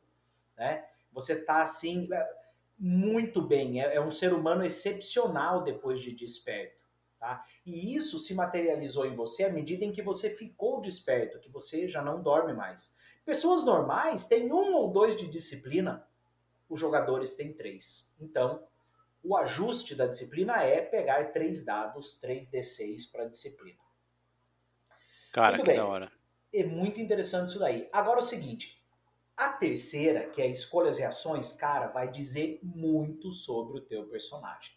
né? 0.57 0.85
Você 1.13 1.33
está 1.33 1.63
assim, 1.63 2.09
muito 2.81 3.43
bem. 3.43 3.83
É, 3.83 3.97
é 3.97 4.01
um 4.01 4.11
ser 4.11 4.33
humano 4.33 4.65
excepcional 4.65 5.63
depois 5.63 6.01
de 6.01 6.13
desperto. 6.15 6.81
Tá? 7.19 7.45
E 7.67 7.95
isso 7.95 8.19
se 8.19 8.35
materializou 8.35 9.05
em 9.05 9.15
você 9.15 9.45
à 9.45 9.53
medida 9.53 9.85
em 9.85 9.93
que 9.93 10.01
você 10.01 10.31
ficou 10.31 10.81
desperto, 10.81 11.39
que 11.39 11.51
você 11.51 11.87
já 11.87 12.01
não 12.01 12.23
dorme 12.23 12.55
mais. 12.55 12.97
Pessoas 13.27 13.67
normais 13.67 14.27
têm 14.27 14.51
um 14.51 14.75
ou 14.75 14.91
dois 14.91 15.15
de 15.19 15.29
disciplina, 15.29 16.09
os 16.67 16.81
jogadores 16.81 17.35
têm 17.35 17.53
três. 17.53 18.15
Então, 18.19 18.67
o 19.23 19.37
ajuste 19.37 19.95
da 19.95 20.07
disciplina 20.07 20.63
é 20.63 20.81
pegar 20.81 21.31
três 21.33 21.63
dados, 21.63 22.19
três 22.19 22.51
D6 22.51 23.13
para 23.13 23.27
disciplina. 23.27 23.79
Cara, 25.31 25.57
muito 25.57 25.65
que 25.65 25.69
bem. 25.69 25.77
da 25.77 25.87
hora. 25.87 26.13
É 26.53 26.65
muito 26.65 26.99
interessante 26.99 27.49
isso 27.49 27.59
daí. 27.59 27.87
Agora 27.93 28.21
é 28.21 28.23
o 28.23 28.27
seguinte, 28.27 28.80
a 29.41 29.49
terceira, 29.49 30.29
que 30.29 30.43
é 30.43 30.47
escolhas 30.47 30.99
e 30.99 31.01
reações, 31.01 31.53
cara, 31.53 31.87
vai 31.87 32.13
dizer 32.13 32.61
muito 32.63 33.33
sobre 33.33 33.79
o 33.79 33.81
teu 33.81 34.07
personagem. 34.07 34.71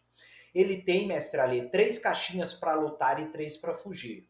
Ele 0.55 0.81
tem, 0.81 1.05
mestre 1.05 1.41
Ali, 1.41 1.69
três 1.69 1.99
caixinhas 1.99 2.53
para 2.53 2.73
lutar 2.73 3.19
e 3.19 3.29
três 3.29 3.57
para 3.57 3.73
fugir. 3.73 4.25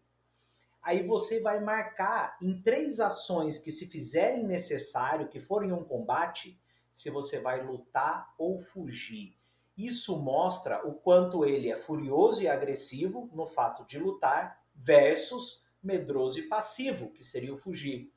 Aí 0.82 1.06
você 1.06 1.40
vai 1.40 1.60
marcar 1.60 2.36
em 2.42 2.60
três 2.64 3.00
ações 3.00 3.60
que, 3.60 3.72
se 3.72 3.86
fizerem 3.92 4.44
necessário, 4.44 5.30
que 5.30 5.40
forem 5.40 5.72
um 5.72 5.84
combate, 5.84 6.60
se 6.92 7.12
você 7.12 7.40
vai 7.40 7.64
lutar 7.64 8.34
ou 8.36 8.60
fugir. 8.60 9.38
Isso 9.78 10.20
mostra 10.24 10.84
o 10.88 10.96
quanto 10.96 11.46
ele 11.46 11.70
é 11.70 11.76
furioso 11.76 12.42
e 12.42 12.48
agressivo 12.48 13.30
no 13.34 13.46
fato 13.46 13.86
de 13.86 14.00
lutar 14.00 14.66
versus 14.74 15.64
medroso 15.82 16.40
e 16.40 16.48
passivo, 16.48 17.12
que 17.12 17.24
seria 17.24 17.54
o 17.54 17.58
fugir. 17.58 18.12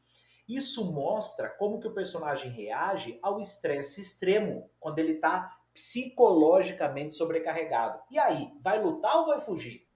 Isso 0.48 0.92
mostra 0.92 1.48
como 1.48 1.80
que 1.80 1.88
o 1.88 1.94
personagem 1.94 2.50
reage 2.50 3.18
ao 3.22 3.40
estresse 3.40 4.00
extremo, 4.00 4.70
quando 4.78 4.98
ele 4.98 5.12
está 5.12 5.58
psicologicamente 5.74 7.14
sobrecarregado. 7.14 8.00
E 8.10 8.18
aí, 8.18 8.50
vai 8.62 8.82
lutar 8.82 9.16
ou 9.16 9.26
vai 9.26 9.40
fugir? 9.40 9.86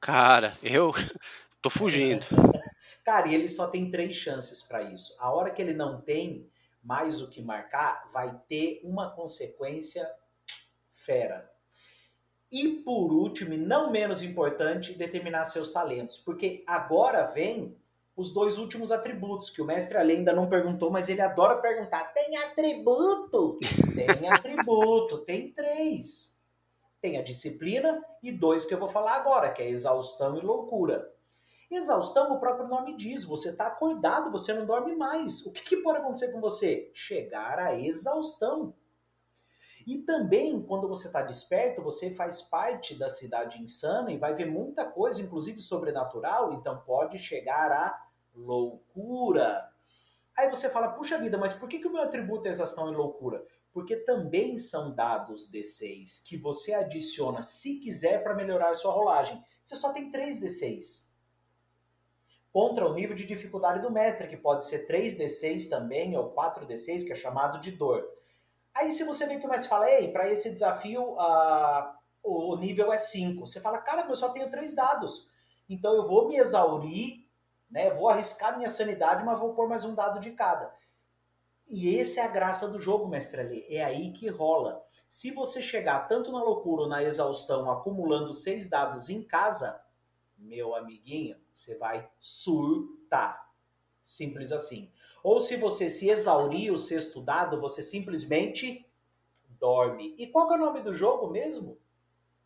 Cara, 0.00 0.56
eu 0.62 0.92
tô 1.62 1.70
fugindo. 1.70 2.26
Cara, 3.04 3.28
e 3.28 3.34
ele 3.34 3.48
só 3.48 3.66
tem 3.66 3.90
três 3.90 4.16
chances 4.16 4.62
para 4.62 4.82
isso. 4.82 5.16
A 5.18 5.30
hora 5.32 5.50
que 5.50 5.60
ele 5.60 5.74
não 5.74 6.00
tem 6.00 6.50
mais 6.82 7.22
o 7.22 7.30
que 7.30 7.42
marcar, 7.42 8.08
vai 8.12 8.38
ter 8.46 8.80
uma 8.84 9.10
consequência 9.10 10.08
fera. 10.94 11.50
E 12.52 12.68
por 12.68 13.12
último, 13.12 13.54
e 13.54 13.56
não 13.56 13.90
menos 13.90 14.22
importante, 14.22 14.94
determinar 14.94 15.44
seus 15.46 15.72
talentos. 15.72 16.18
Porque 16.18 16.62
agora 16.66 17.24
vem 17.26 17.76
os 18.16 18.32
dois 18.32 18.58
últimos 18.58 18.92
atributos, 18.92 19.50
que 19.50 19.60
o 19.60 19.64
mestre 19.64 19.98
Ali 19.98 20.14
ainda 20.14 20.32
não 20.32 20.48
perguntou, 20.48 20.90
mas 20.90 21.08
ele 21.08 21.20
adora 21.20 21.60
perguntar: 21.60 22.12
tem 22.12 22.36
atributo? 22.36 23.58
tem 23.94 24.28
atributo, 24.30 25.18
tem 25.24 25.52
três. 25.52 26.38
Tem 27.00 27.18
a 27.18 27.22
disciplina 27.22 28.02
e 28.22 28.32
dois 28.32 28.64
que 28.64 28.72
eu 28.72 28.78
vou 28.78 28.88
falar 28.88 29.16
agora, 29.16 29.52
que 29.52 29.62
é 29.62 29.68
exaustão 29.68 30.38
e 30.38 30.40
loucura. 30.40 31.12
Exaustão, 31.70 32.32
o 32.32 32.40
próprio 32.40 32.68
nome 32.68 32.96
diz, 32.96 33.24
você 33.24 33.50
está 33.50 33.66
acordado, 33.66 34.30
você 34.30 34.52
não 34.52 34.64
dorme 34.64 34.94
mais. 34.94 35.44
O 35.44 35.52
que, 35.52 35.62
que 35.62 35.76
pode 35.78 35.98
acontecer 35.98 36.30
com 36.30 36.40
você? 36.40 36.90
Chegar 36.94 37.58
à 37.58 37.78
exaustão. 37.78 38.74
E 39.86 39.98
também, 39.98 40.62
quando 40.62 40.88
você 40.88 41.08
está 41.08 41.20
desperto, 41.20 41.82
você 41.82 42.14
faz 42.14 42.42
parte 42.42 42.98
da 42.98 43.10
cidade 43.10 43.60
insana 43.60 44.10
e 44.10 44.16
vai 44.16 44.34
ver 44.34 44.46
muita 44.46 44.84
coisa, 44.84 45.20
inclusive 45.20 45.60
sobrenatural, 45.60 46.54
então 46.54 46.80
pode 46.86 47.18
chegar 47.18 47.70
a 47.70 48.03
loucura. 48.34 49.70
Aí 50.36 50.50
você 50.50 50.68
fala, 50.68 50.88
puxa 50.88 51.18
vida, 51.18 51.38
mas 51.38 51.52
por 51.52 51.68
que, 51.68 51.78
que 51.78 51.86
o 51.86 51.92
meu 51.92 52.02
atributo 52.02 52.46
é 52.46 52.50
exaustão 52.50 52.92
e 52.92 52.96
loucura? 52.96 53.44
Porque 53.72 53.96
também 53.96 54.58
são 54.58 54.94
dados 54.94 55.50
D6 55.50 56.24
que 56.26 56.36
você 56.36 56.74
adiciona 56.74 57.42
se 57.42 57.80
quiser 57.80 58.22
para 58.22 58.34
melhorar 58.34 58.70
a 58.70 58.74
sua 58.74 58.92
rolagem. 58.92 59.42
Você 59.62 59.76
só 59.76 59.92
tem 59.92 60.10
3 60.10 60.40
D6. 60.40 61.14
Contra 62.52 62.86
o 62.86 62.94
nível 62.94 63.16
de 63.16 63.26
dificuldade 63.26 63.80
do 63.80 63.90
mestre, 63.90 64.28
que 64.28 64.36
pode 64.36 64.64
ser 64.64 64.86
3D6 64.86 65.68
também, 65.68 66.16
ou 66.16 66.32
4D6, 66.32 67.04
que 67.04 67.12
é 67.12 67.16
chamado 67.16 67.60
de 67.60 67.72
dor. 67.72 68.08
Aí 68.72 68.92
se 68.92 69.02
você 69.02 69.26
vê 69.26 69.38
que 69.38 69.46
o 69.46 69.48
mestre 69.48 69.68
fala, 69.68 69.90
ei, 69.90 70.12
para 70.12 70.30
esse 70.30 70.50
desafio 70.50 71.14
uh, 71.14 71.94
o 72.22 72.56
nível 72.56 72.92
é 72.92 72.96
5. 72.96 73.44
Você 73.44 73.60
fala, 73.60 73.78
cara, 73.78 74.06
eu 74.08 74.14
só 74.14 74.28
tenho 74.28 74.50
3 74.50 74.74
dados. 74.74 75.30
Então 75.68 75.94
eu 75.94 76.06
vou 76.06 76.28
me 76.28 76.36
exaurir 76.36 77.23
né? 77.70 77.90
Vou 77.90 78.08
arriscar 78.08 78.56
minha 78.56 78.68
sanidade, 78.68 79.24
mas 79.24 79.38
vou 79.38 79.54
pôr 79.54 79.68
mais 79.68 79.84
um 79.84 79.94
dado 79.94 80.20
de 80.20 80.30
cada. 80.32 80.74
E 81.66 81.98
essa 81.98 82.20
é 82.20 82.24
a 82.24 82.28
graça 82.28 82.68
do 82.68 82.80
jogo, 82.80 83.08
mestre 83.08 83.40
Ali. 83.40 83.66
É 83.68 83.84
aí 83.84 84.12
que 84.12 84.28
rola. 84.28 84.84
Se 85.08 85.30
você 85.30 85.62
chegar 85.62 86.08
tanto 86.08 86.32
na 86.32 86.42
loucura 86.42 86.82
ou 86.82 86.88
na 86.88 87.02
exaustão 87.02 87.70
acumulando 87.70 88.32
seis 88.32 88.68
dados 88.68 89.08
em 89.08 89.22
casa, 89.22 89.82
meu 90.36 90.74
amiguinho, 90.74 91.36
você 91.52 91.78
vai 91.78 92.08
surtar. 92.18 93.52
Simples 94.02 94.52
assim. 94.52 94.92
Ou 95.22 95.40
se 95.40 95.56
você 95.56 95.88
se 95.88 96.10
exaurir 96.10 96.72
o 96.72 96.78
sexto 96.78 97.22
dado, 97.22 97.60
você 97.60 97.82
simplesmente 97.82 98.86
dorme. 99.48 100.14
E 100.18 100.26
qual 100.26 100.52
é 100.52 100.56
o 100.56 100.58
nome 100.58 100.82
do 100.82 100.92
jogo 100.92 101.30
mesmo? 101.30 101.78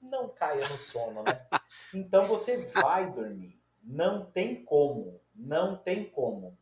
Não 0.00 0.28
caia 0.28 0.68
no 0.68 0.76
sono, 0.76 1.22
né? 1.22 1.36
Então 1.92 2.24
você 2.24 2.66
vai 2.72 3.10
dormir. 3.10 3.57
Não 3.82 4.24
tem 4.24 4.64
como. 4.64 5.20
Não 5.34 5.76
tem 5.76 6.04
como. 6.04 6.56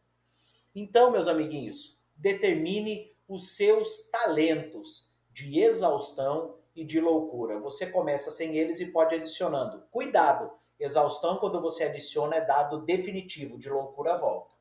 Então, 0.74 1.10
meus 1.10 1.28
amiguinhos, 1.28 2.00
determine 2.16 3.14
os 3.28 3.56
seus 3.56 4.08
talentos 4.10 5.12
de 5.30 5.60
exaustão 5.60 6.56
e 6.74 6.84
de 6.84 7.00
loucura. 7.00 7.58
Você 7.58 7.86
começa 7.86 8.30
sem 8.30 8.56
eles 8.56 8.80
e 8.80 8.92
pode 8.92 9.14
adicionando. 9.14 9.82
Cuidado! 9.90 10.50
Exaustão, 10.78 11.38
quando 11.38 11.60
você 11.60 11.84
adiciona, 11.84 12.36
é 12.36 12.44
dado 12.44 12.84
definitivo, 12.84 13.58
de 13.58 13.70
loucura 13.70 14.18
volta. 14.18 14.54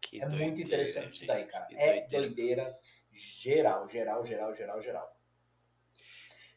Que 0.00 0.20
é 0.20 0.26
doideira, 0.26 0.44
muito 0.44 0.60
interessante 0.60 1.12
isso 1.12 1.26
daí, 1.26 1.44
cara. 1.44 1.68
É 1.70 2.00
doideira. 2.00 2.26
doideira 2.26 2.76
geral, 3.12 3.88
geral, 3.88 4.26
geral, 4.26 4.54
geral, 4.54 4.80
geral. 4.80 5.16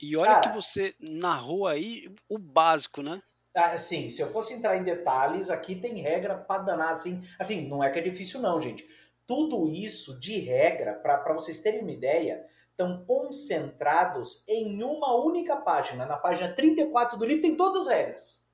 E 0.02 0.18
olha 0.18 0.34
cara, 0.34 0.50
que 0.50 0.56
você 0.56 0.96
narrou 1.00 1.68
aí 1.68 2.14
o 2.28 2.38
básico, 2.38 3.02
né? 3.02 3.22
Assim, 3.56 4.10
se 4.10 4.22
eu 4.22 4.28
fosse 4.28 4.54
entrar 4.54 4.78
em 4.78 4.84
detalhes, 4.84 5.50
aqui 5.50 5.76
tem 5.76 6.02
regra 6.02 6.36
para 6.36 6.64
danar, 6.64 6.90
assim. 6.90 7.24
Assim, 7.38 7.68
não 7.68 7.84
é 7.84 7.90
que 7.90 8.00
é 8.00 8.02
difícil, 8.02 8.42
não, 8.42 8.62
gente. 8.62 8.88
Tudo 9.28 9.68
isso 9.68 10.20
de 10.20 10.40
regra, 10.40 10.94
para 10.94 11.34
vocês 11.34 11.62
terem 11.62 11.82
uma 11.82 11.92
ideia, 11.92 12.46
estão 12.72 13.06
concentrados 13.06 14.44
em 14.48 14.84
uma 14.84 15.16
única 15.16 15.56
página. 15.56 16.06
Na 16.06 16.18
página 16.18 16.54
34 16.54 17.18
do 17.18 17.26
livro 17.26 17.42
tem 17.42 17.56
todas 17.56 17.88
as 17.88 17.88
regras. 17.88 18.48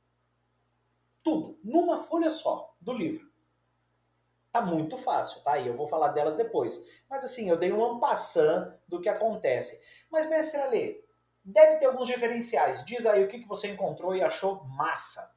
Tudo. 1.24 1.58
Numa 1.63 2.03
folha 2.03 2.29
só 2.29 2.75
do 2.79 2.94
livro. 2.94 3.29
Tá 4.51 4.62
muito 4.62 4.98
fácil, 4.98 5.41
tá? 5.41 5.58
E 5.58 5.68
eu 5.68 5.77
vou 5.77 5.88
falar 5.88 6.10
delas 6.10 6.36
depois. 6.36 6.86
Mas 7.10 7.24
assim, 7.24 7.50
eu 7.50 7.58
dei 7.58 7.72
um 7.72 7.84
ampassant 7.84 8.74
do 8.88 9.00
que 9.00 9.08
acontece. 9.08 9.82
Mas, 10.12 10.29
mestre 10.29 10.60
Alê, 10.60 11.01
Deve 11.51 11.77
ter 11.77 11.86
alguns 11.86 12.08
diferenciais. 12.08 12.86
Diz 12.86 13.06
aí 13.06 13.24
o 13.24 13.27
que, 13.27 13.39
que 13.39 13.48
você 13.48 13.70
encontrou 13.70 14.15
e 14.15 14.22
achou 14.22 14.63
massa. 14.65 15.36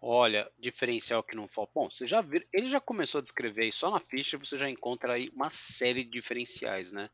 Olha, 0.00 0.50
diferencial 0.56 1.22
que 1.22 1.36
não 1.36 1.48
falta. 1.48 1.72
Bom, 1.74 1.90
você 1.90 2.06
já 2.06 2.20
viu, 2.20 2.40
ele 2.52 2.68
já 2.68 2.80
começou 2.80 3.18
a 3.18 3.22
descrever 3.22 3.64
aí, 3.64 3.72
só 3.72 3.90
na 3.90 3.98
ficha 3.98 4.38
você 4.38 4.56
já 4.56 4.70
encontra 4.70 5.14
aí 5.14 5.28
uma 5.34 5.50
série 5.50 6.04
de 6.04 6.10
diferenciais, 6.10 6.92
né? 6.92 7.10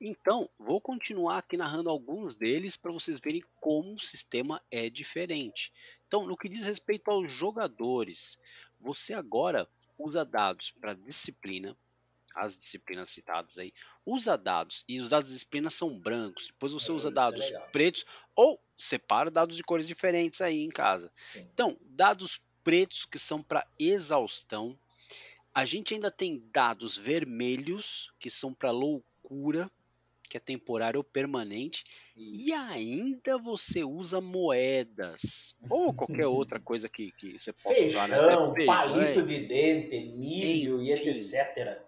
Então, 0.00 0.50
vou 0.58 0.80
continuar 0.80 1.38
aqui 1.38 1.56
narrando 1.56 1.88
alguns 1.88 2.34
deles 2.34 2.76
para 2.76 2.92
vocês 2.92 3.20
verem 3.20 3.42
como 3.60 3.94
o 3.94 4.00
sistema 4.00 4.60
é 4.70 4.90
diferente. 4.90 5.72
Então, 6.06 6.26
no 6.26 6.36
que 6.36 6.48
diz 6.48 6.64
respeito 6.64 7.10
aos 7.10 7.30
jogadores, 7.30 8.36
você 8.78 9.14
agora 9.14 9.68
usa 9.96 10.24
dados 10.24 10.72
para 10.72 10.92
disciplina, 10.92 11.76
as 12.34 12.58
disciplinas 12.58 13.08
citadas 13.08 13.58
aí, 13.58 13.72
usa 14.04 14.36
dados, 14.36 14.84
e 14.88 15.00
os 15.00 15.10
dados 15.10 15.28
de 15.28 15.34
disciplina 15.34 15.70
são 15.70 15.98
brancos, 15.98 16.48
depois 16.48 16.72
você 16.72 16.90
usa 16.90 17.08
é 17.08 17.12
dados 17.12 17.50
é 17.50 17.58
pretos, 17.68 18.04
ou 18.34 18.60
separa 18.76 19.30
dados 19.30 19.56
de 19.56 19.62
cores 19.62 19.86
diferentes 19.86 20.40
aí 20.40 20.62
em 20.62 20.70
casa. 20.70 21.12
Sim. 21.14 21.48
Então, 21.52 21.76
dados 21.82 22.40
pretos 22.62 23.04
que 23.04 23.18
são 23.18 23.42
para 23.42 23.66
exaustão, 23.78 24.78
a 25.54 25.64
gente 25.64 25.94
ainda 25.94 26.10
tem 26.10 26.42
dados 26.52 26.96
vermelhos, 26.96 28.12
que 28.18 28.28
são 28.28 28.52
para 28.52 28.72
loucura, 28.72 29.70
que 30.28 30.36
é 30.36 30.40
temporário 30.40 30.98
ou 30.98 31.04
permanente, 31.04 31.84
Isso. 32.16 32.48
e 32.48 32.52
ainda 32.52 33.38
você 33.38 33.84
usa 33.84 34.20
moedas, 34.20 35.54
ou 35.70 35.94
qualquer 35.94 36.26
outra 36.26 36.58
coisa 36.58 36.88
que, 36.88 37.12
que 37.12 37.38
você 37.38 37.52
possa 37.52 37.76
Feijão, 37.76 38.04
usar. 38.04 38.08
Né? 38.08 38.54
Feijão, 38.54 38.74
palito 38.74 39.22
de 39.22 39.46
dente, 39.46 40.00
milho 40.00 40.82
Enfim. 40.82 41.06
e 41.06 41.10
etc. 41.10 41.83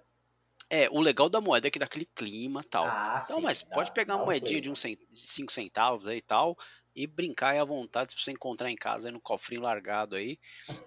É, 0.71 0.89
o 0.91 1.01
legal 1.01 1.29
da 1.29 1.41
moeda 1.41 1.69
é 1.69 1.71
que 1.71 1.79
dá 1.79 1.87
aquele 1.87 2.07
clima 2.07 2.61
e 2.61 2.69
tal. 2.69 2.97
Ah, 2.97 3.21
Então, 3.25 3.41
sim. 3.41 3.43
mas 3.43 3.63
pode 3.63 3.93
pegar 3.93 4.17
uma 4.17 4.23
um 4.23 4.25
moedinha 4.25 4.61
de 4.61 4.69
flavor. 4.69 4.71
uns 4.71 4.81
cen- 4.81 4.97
de 5.11 5.21
cinco 5.27 5.53
centavos 5.53 6.07
aí 6.07 6.19
e 6.19 6.23
tal, 6.23 6.57
e 6.95 7.07
brincar 7.07 7.51
aí 7.51 7.59
à 7.59 7.65
vontade 7.65 8.13
se 8.13 8.21
você 8.21 8.33
encontrar 8.33 8.71
em 8.71 8.77
casa 8.77 9.09
aí 9.09 9.13
no 9.13 9.21
cofrinho 9.21 9.63
largado 9.63 10.17
aí. 10.17 10.39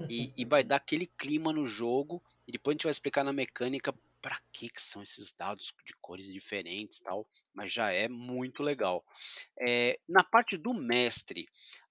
E, 0.09 0.31
e 0.37 0.45
vai 0.45 0.63
dar 0.63 0.77
aquele 0.77 1.07
clima 1.07 1.53
no 1.53 1.65
jogo. 1.67 2.21
E 2.47 2.51
depois 2.51 2.73
a 2.73 2.75
gente 2.75 2.83
vai 2.83 2.91
explicar 2.91 3.23
na 3.23 3.33
mecânica 3.33 3.93
pra 4.21 4.39
que, 4.51 4.69
que 4.69 4.81
são 4.81 5.01
esses 5.03 5.31
dados 5.33 5.73
de 5.85 5.93
cores 6.01 6.27
diferentes 6.27 6.99
e 6.99 7.03
tal. 7.03 7.27
Mas 7.53 7.71
já 7.71 7.91
é 7.91 8.07
muito 8.09 8.63
legal. 8.63 9.05
É, 9.59 9.99
na 10.07 10.23
parte 10.23 10.57
do 10.57 10.73
mestre, 10.73 11.47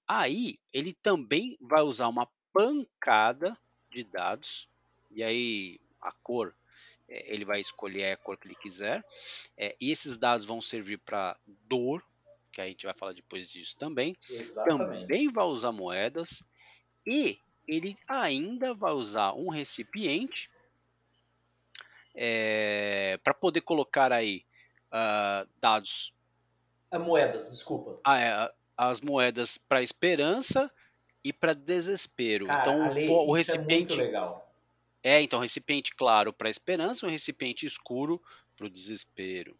aí 0.07 0.59
ele 0.73 0.93
também 0.95 1.57
vai 1.61 1.83
usar 1.83 2.09
uma 2.09 2.29
pancada 2.53 3.57
de 3.91 4.05
dados. 4.05 4.69
E 5.11 5.23
aí 5.23 5.81
a 6.01 6.13
cor, 6.13 6.55
ele 7.09 7.45
vai 7.45 7.61
escolher 7.61 8.13
a 8.13 8.17
cor 8.17 8.37
que 8.37 8.47
ele 8.47 8.55
quiser. 8.55 9.05
É, 9.57 9.75
e 9.81 9.91
esses 9.91 10.19
dados 10.19 10.47
vão 10.47 10.61
servir 10.61 10.99
para 10.99 11.37
dor, 11.47 12.05
que 12.53 12.61
a 12.61 12.67
gente 12.67 12.85
vai 12.87 12.95
falar 12.95 13.13
depois 13.13 13.49
disso 13.49 13.77
também. 13.77 14.15
Exatamente. 14.29 15.03
Também 15.03 15.31
vai 15.31 15.45
usar 15.45 15.73
moedas. 15.73 16.43
E 17.07 17.39
ele 17.67 17.97
ainda 18.07 18.75
vai 18.75 18.93
usar 18.93 19.33
um 19.35 19.49
recipiente 19.49 20.51
para 23.23 23.35
poder 23.35 23.61
colocar 23.61 24.13
aí 24.13 24.45
ah, 24.91 25.47
dados, 25.61 26.13
Ah, 26.91 26.99
moedas, 26.99 27.51
desculpa. 27.51 28.01
ah, 28.05 28.19
é, 28.21 28.53
as 28.77 29.01
moedas 29.01 29.59
para 29.59 29.83
esperança 29.83 30.73
e 31.23 31.33
para 31.33 31.53
desespero. 31.55 32.47
Cara, 32.47 32.61
então 32.61 32.85
Ale, 32.85 33.09
o 33.09 33.13
é 33.13 33.17
muito 33.17 33.37
recipiente 33.37 33.97
legal. 33.97 34.48
É 35.03 35.21
então 35.23 35.41
recipiente 35.41 35.95
claro 35.97 36.33
para 36.33 36.51
esperança, 36.51 37.07
um 37.07 37.11
recipiente 37.11 37.67
escuro 37.67 38.21
para 38.57 38.67
o 38.67 38.71
desespero. 38.71 39.59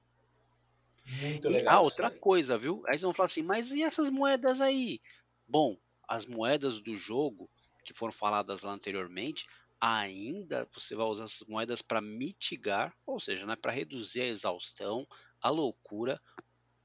Muito 1.05 1.49
E, 1.49 1.51
legal. 1.51 1.67
ah, 1.67 1.81
outra 1.81 2.11
aí. 2.11 2.21
coisa, 2.21 2.57
viu? 2.59 2.83
Aí 2.87 2.93
vocês 2.93 3.03
vão 3.03 3.15
falar 3.15 3.27
assim, 3.27 3.43
mas 3.43 3.73
e 3.73 3.83
essas 3.83 4.11
moedas 4.11 4.61
aí? 4.61 5.01
Bom, 5.47 5.77
as 6.09 6.27
moedas 6.27 6.81
do 6.81 6.97
jogo 6.97 7.51
que 7.85 7.95
foram 7.95 8.13
faladas 8.13 8.63
lá 8.63 8.73
anteriormente, 8.73 9.45
ainda 9.81 10.69
você 10.73 10.95
vai 10.95 11.07
usar 11.07 11.25
essas 11.25 11.47
moedas 11.49 11.81
para 11.83 12.01
mitigar, 12.03 12.95
ou 13.07 13.19
seja, 13.19 13.47
né, 13.47 13.57
para 13.57 13.73
reduzir 13.73 14.21
a 14.21 14.27
exaustão, 14.27 15.07
a 15.41 15.49
loucura, 15.51 16.21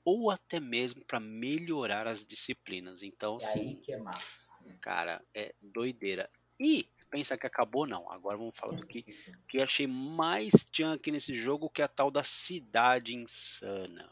ou 0.05 0.31
até 0.31 0.60
mesmo 0.60 1.05
para 1.05 1.19
melhorar 1.19 2.07
as 2.07 2.25
disciplinas. 2.25 3.03
Então, 3.03 3.38
É 3.39 3.45
aí 3.45 3.75
assim, 3.75 3.79
que 3.83 3.93
é 3.93 3.98
massa. 3.98 4.50
cara, 4.81 5.24
é 5.33 5.53
doideira. 5.62 6.29
E 6.60 6.88
pensa 7.13 7.38
que 7.38 7.46
acabou, 7.46 7.86
não. 7.86 8.12
Agora 8.12 8.36
vamos 8.36 8.58
falar 8.58 8.75
do 8.75 8.88
que, 8.88 9.03
que 9.48 9.60
eu 9.60 9.63
achei 9.63 9.86
mais 9.86 10.67
aqui 10.91 11.12
nesse 11.12 11.32
jogo, 11.32 11.70
que 11.70 11.84
é 11.84 11.86
a 11.86 11.88
tal 11.88 12.10
da 12.10 12.24
cidade 12.24 13.15
insana. 13.15 14.12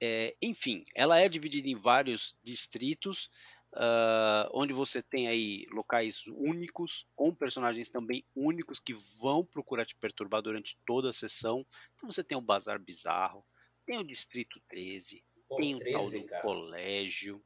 É, 0.00 0.36
enfim, 0.40 0.84
ela 0.94 1.18
é 1.18 1.28
dividida 1.28 1.68
em 1.68 1.74
vários 1.74 2.36
distritos, 2.40 3.28
ah, 3.74 4.48
onde 4.54 4.72
você 4.72 5.02
tem 5.02 5.26
aí 5.26 5.66
locais 5.72 6.24
únicos, 6.28 7.04
com 7.16 7.34
personagens 7.34 7.88
também 7.88 8.24
únicos 8.32 8.78
que 8.78 8.94
vão 9.20 9.44
procurar 9.44 9.84
te 9.84 9.96
perturbar 9.96 10.42
durante 10.42 10.78
toda 10.86 11.10
a 11.10 11.12
sessão. 11.12 11.66
Então 11.94 12.08
você 12.08 12.22
tem 12.22 12.38
o 12.38 12.40
Bazar 12.40 12.78
Bizarro, 12.78 13.44
tem 13.84 13.98
o 13.98 14.04
Distrito 14.04 14.60
13, 14.68 15.24
Pô, 15.48 15.56
tem 15.56 15.74
o 15.74 15.78
tal 15.80 16.02
13, 16.02 16.20
do 16.20 16.26
cara. 16.26 16.42
colégio, 16.42 17.44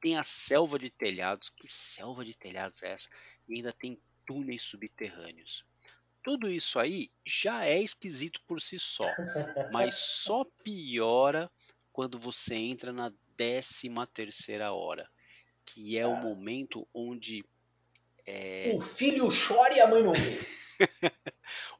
tem 0.00 0.16
a 0.16 0.24
selva 0.24 0.78
de 0.78 0.90
telhados. 0.90 1.50
Que 1.50 1.68
selva 1.68 2.24
de 2.24 2.36
telhados 2.36 2.82
é 2.82 2.92
essa? 2.92 3.08
E 3.48 3.56
ainda 3.56 3.72
tem 3.72 4.00
túneis 4.26 4.62
subterrâneos. 4.62 5.64
Tudo 6.22 6.50
isso 6.50 6.78
aí 6.78 7.10
já 7.24 7.64
é 7.64 7.80
esquisito 7.80 8.40
por 8.46 8.60
si 8.60 8.78
só, 8.78 9.06
mas 9.72 9.94
só 9.94 10.44
piora 10.64 11.50
quando 11.92 12.18
você 12.18 12.56
entra 12.56 12.92
na 12.92 13.12
13 13.36 13.88
terceira 14.12 14.72
hora, 14.72 15.08
que 15.64 15.96
é 15.96 16.06
o 16.06 16.12
Cara. 16.12 16.24
momento 16.24 16.86
onde 16.92 17.44
é, 18.26 18.72
O 18.74 18.80
filho 18.80 19.28
chora 19.28 19.74
e 19.74 19.80
a 19.80 19.86
mãe 19.86 20.02
não 20.02 20.12
vê. 20.12 20.38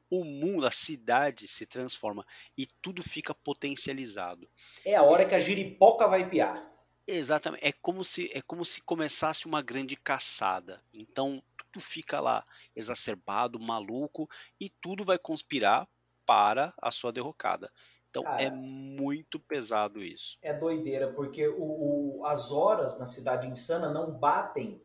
o 0.09 0.23
mundo, 0.23 0.65
a 0.65 0.71
cidade 0.71 1.47
se 1.47 1.65
transforma 1.65 2.25
e 2.57 2.65
tudo 2.81 3.03
fica 3.03 3.33
potencializado. 3.35 4.49
É 4.85 4.95
a 4.95 5.03
hora 5.03 5.25
que 5.27 5.35
a 5.35 5.39
giripoca 5.39 6.07
vai 6.07 6.29
piar. 6.29 6.76
Exatamente. 7.07 7.65
É 7.65 7.71
como 7.71 8.03
se 8.03 8.29
é 8.33 8.41
como 8.41 8.65
se 8.65 8.81
começasse 8.81 9.45
uma 9.45 9.61
grande 9.61 9.95
caçada. 9.95 10.81
Então 10.93 11.41
tudo 11.55 11.79
fica 11.79 12.19
lá 12.19 12.45
exacerbado, 12.75 13.59
maluco 13.59 14.29
e 14.59 14.69
tudo 14.69 15.03
vai 15.03 15.17
conspirar 15.17 15.87
para 16.25 16.73
a 16.81 16.91
sua 16.91 17.11
derrocada. 17.11 17.71
Então 18.09 18.23
Cara. 18.23 18.41
é 18.41 18.49
muito 18.49 19.39
pesado 19.39 20.03
isso. 20.03 20.37
É 20.41 20.53
doideira, 20.53 21.13
porque 21.13 21.47
o, 21.47 22.19
o- 22.19 22.25
as 22.25 22.51
horas 22.51 22.99
na 22.99 23.05
cidade 23.05 23.47
insana 23.47 23.89
não 23.89 24.11
batem 24.11 24.81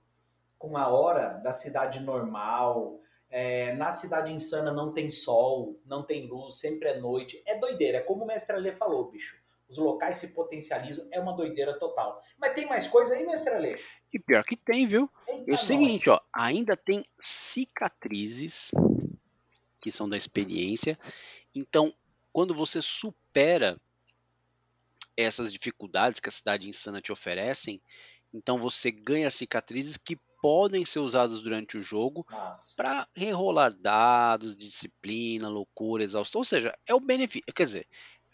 com 0.58 0.76
a 0.76 0.88
hora 0.88 1.40
da 1.42 1.50
cidade 1.52 1.98
normal. 2.00 3.00
É, 3.28 3.74
na 3.74 3.90
cidade 3.90 4.30
insana 4.30 4.70
não 4.70 4.92
tem 4.92 5.08
sol, 5.10 5.80
não 5.86 6.02
tem 6.02 6.26
luz, 6.26 6.58
sempre 6.58 6.90
é 6.90 6.98
noite. 7.00 7.42
É 7.46 7.58
doideira, 7.58 7.98
é 7.98 8.02
como 8.02 8.24
o 8.24 8.26
mestre 8.26 8.54
Alê 8.54 8.72
falou, 8.72 9.10
bicho. 9.10 9.40
Os 9.72 9.78
locais 9.78 10.18
se 10.18 10.34
potencializam, 10.34 11.08
é 11.10 11.18
uma 11.18 11.34
doideira 11.34 11.78
total. 11.78 12.22
Mas 12.38 12.52
tem 12.52 12.66
mais 12.66 12.86
coisa 12.86 13.14
aí, 13.14 13.24
mestre 13.24 13.54
Alê? 13.54 13.76
E 14.12 14.18
pior 14.18 14.44
que 14.44 14.54
tem, 14.54 14.84
viu? 14.84 15.08
Eita 15.26 15.50
E 15.50 15.54
o 15.54 15.56
seguinte, 15.56 16.10
ó, 16.10 16.20
ainda 16.30 16.76
tem 16.76 17.02
cicatrizes 17.18 18.70
que 19.80 19.90
são 19.90 20.06
da 20.06 20.16
experiência. 20.16 20.98
Então, 21.54 21.94
quando 22.34 22.54
você 22.54 22.82
supera 22.82 23.80
essas 25.16 25.50
dificuldades 25.50 26.20
que 26.20 26.28
a 26.28 26.32
cidade 26.32 26.68
insana 26.68 27.00
te 27.00 27.10
oferecem, 27.10 27.80
então 28.32 28.58
você 28.58 28.90
ganha 28.90 29.30
cicatrizes 29.30 29.96
que 29.96 30.18
podem 30.42 30.84
ser 30.84 30.98
usadas 30.98 31.40
durante 31.40 31.78
o 31.78 31.82
jogo 31.82 32.26
para 32.76 33.08
rerolar 33.16 33.72
dados 33.72 34.54
de 34.54 34.66
disciplina, 34.66 35.48
loucura, 35.48 36.04
exaustão. 36.04 36.40
Ou 36.40 36.44
seja, 36.44 36.76
é 36.86 36.94
o 36.94 37.00
benefício. 37.00 37.46
Quer 37.54 37.64
dizer, 37.64 37.86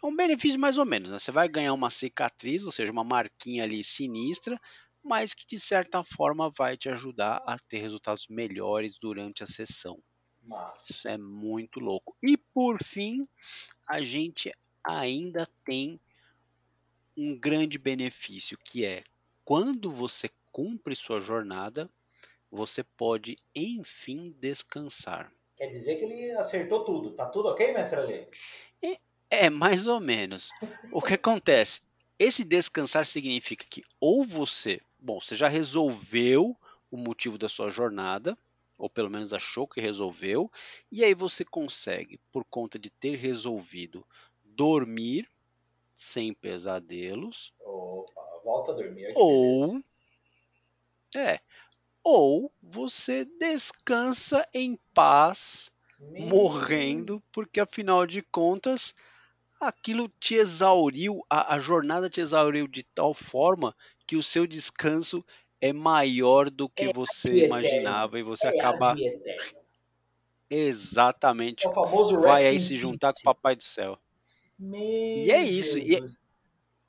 é 0.03 0.07
um 0.07 0.15
benefício 0.15 0.59
mais 0.59 0.79
ou 0.79 0.85
menos. 0.85 1.11
Né? 1.11 1.19
Você 1.19 1.33
vai 1.33 1.49
ganhar 1.49 1.73
uma 1.73 1.91
cicatriz, 1.91 2.65
ou 2.65 2.73
seja, 2.73 2.93
uma 2.93 3.05
marquinha 3.05 3.65
ali 3.65 3.83
sinistra, 3.83 4.61
mas 5.03 5.35
que 5.35 5.47
de 5.47 5.59
certa 5.59 6.03
forma 6.05 6.51
vai 6.51 6.77
te 6.77 6.89
ajudar 6.89 7.43
a 7.47 7.57
ter 7.59 7.79
resultados 7.79 8.27
melhores 8.29 8.99
durante 8.99 9.43
a 9.43 9.47
sessão. 9.47 9.99
Massa. 10.43 10.93
Isso 10.93 11.09
é 11.09 11.19
muito 11.19 11.81
louco. 11.81 12.17
E 12.23 12.37
por 12.37 12.83
fim, 12.83 13.29
a 13.89 14.01
gente 14.01 14.53
ainda 14.85 15.47
tem 15.65 16.01
um 17.17 17.37
grande 17.39 17.79
benefício 17.79 18.57
que 18.65 18.85
é 18.85 19.03
quando 19.45 19.91
você 19.91 20.31
cumpre 20.53 20.95
sua 20.95 21.21
jornada, 21.21 21.91
você 22.51 22.85
pode 22.85 23.37
enfim 23.55 24.35
descansar. 24.39 25.33
Quer 25.57 25.69
dizer 25.69 25.97
que 25.97 26.05
ele 26.05 26.31
acertou 26.33 26.85
tudo. 26.85 27.15
Tá 27.15 27.27
tudo 27.27 27.49
ok, 27.49 27.73
mestre 27.73 27.99
Alê? 27.99 28.29
É, 29.31 29.51
mais 29.51 29.87
ou 29.87 30.01
menos. 30.01 30.51
O 30.91 31.03
que 31.03 31.15
acontece? 31.15 31.83
Esse 32.19 32.45
descansar 32.45 33.07
significa 33.07 33.65
que 33.69 33.85
ou 34.01 34.25
você, 34.25 34.81
bom, 34.99 35.21
você 35.21 35.37
já 35.37 35.49
resolveu 35.49 36.57
o 36.91 36.97
motivo 36.97 37.39
da 37.39 37.49
sua 37.49 37.71
jornada, 37.71 38.37
ou 38.79 38.89
pelo 38.89 39.11
menos 39.11 39.33
achou 39.33 39.69
que 39.69 39.81
resolveu, 39.81 40.51
e 40.91 41.05
aí 41.05 41.15
você 41.15 41.45
consegue, 41.45 42.19
por 42.33 42.45
conta 42.45 42.79
de 42.79 42.91
ter 42.91 43.17
resolvido, 43.17 44.05
dormir 44.45 45.29
sem 45.95 46.33
pesadelos, 46.33 47.53
Opa, 47.61 48.41
volta 48.45 48.73
a 48.73 48.75
dormir. 48.75 49.13
ou 49.15 49.83
é, 51.15 51.41
ou 52.03 52.53
você 52.63 53.25
descansa 53.25 54.47
em 54.55 54.79
paz 54.95 55.71
Meu 55.99 56.27
morrendo, 56.29 57.23
porque 57.33 57.61
afinal 57.61 58.07
de 58.07 58.23
contas 58.23 58.95
aquilo 59.61 60.09
te 60.21 60.35
exauriu, 60.37 61.21
a, 61.31 61.55
a 61.55 61.59
jornada 61.59 62.09
te 62.11 62.21
exauriu 62.21 62.67
de 62.69 62.83
tal 62.85 63.15
forma 63.15 63.75
que 64.07 64.17
o 64.17 64.23
seu 64.23 64.47
descanso 64.47 65.25
é 65.61 65.73
maior 65.73 66.51
do 66.51 66.69
que 66.69 66.87
É 66.87 66.89
você 66.89 67.39
imaginava 67.39 68.19
e 68.19 68.23
você 68.23 68.47
é 68.47 68.49
acaba 68.49 69.01
exatamente 70.51 71.67
É 71.67 71.69
o 71.69 71.73
famoso 71.73 72.21
vai 72.21 72.47
aí 72.47 72.61
se 72.61 72.77
juntar 72.77 73.13
com 73.15 73.19
o 73.21 73.23
papai 73.23 73.57
do 73.57 73.63
céu. 73.65 73.99
Meu 74.59 74.79
E 75.15 75.31
é 75.31 75.43
isso, 75.43 75.79
e 75.79 75.97
é-. 75.97 76.01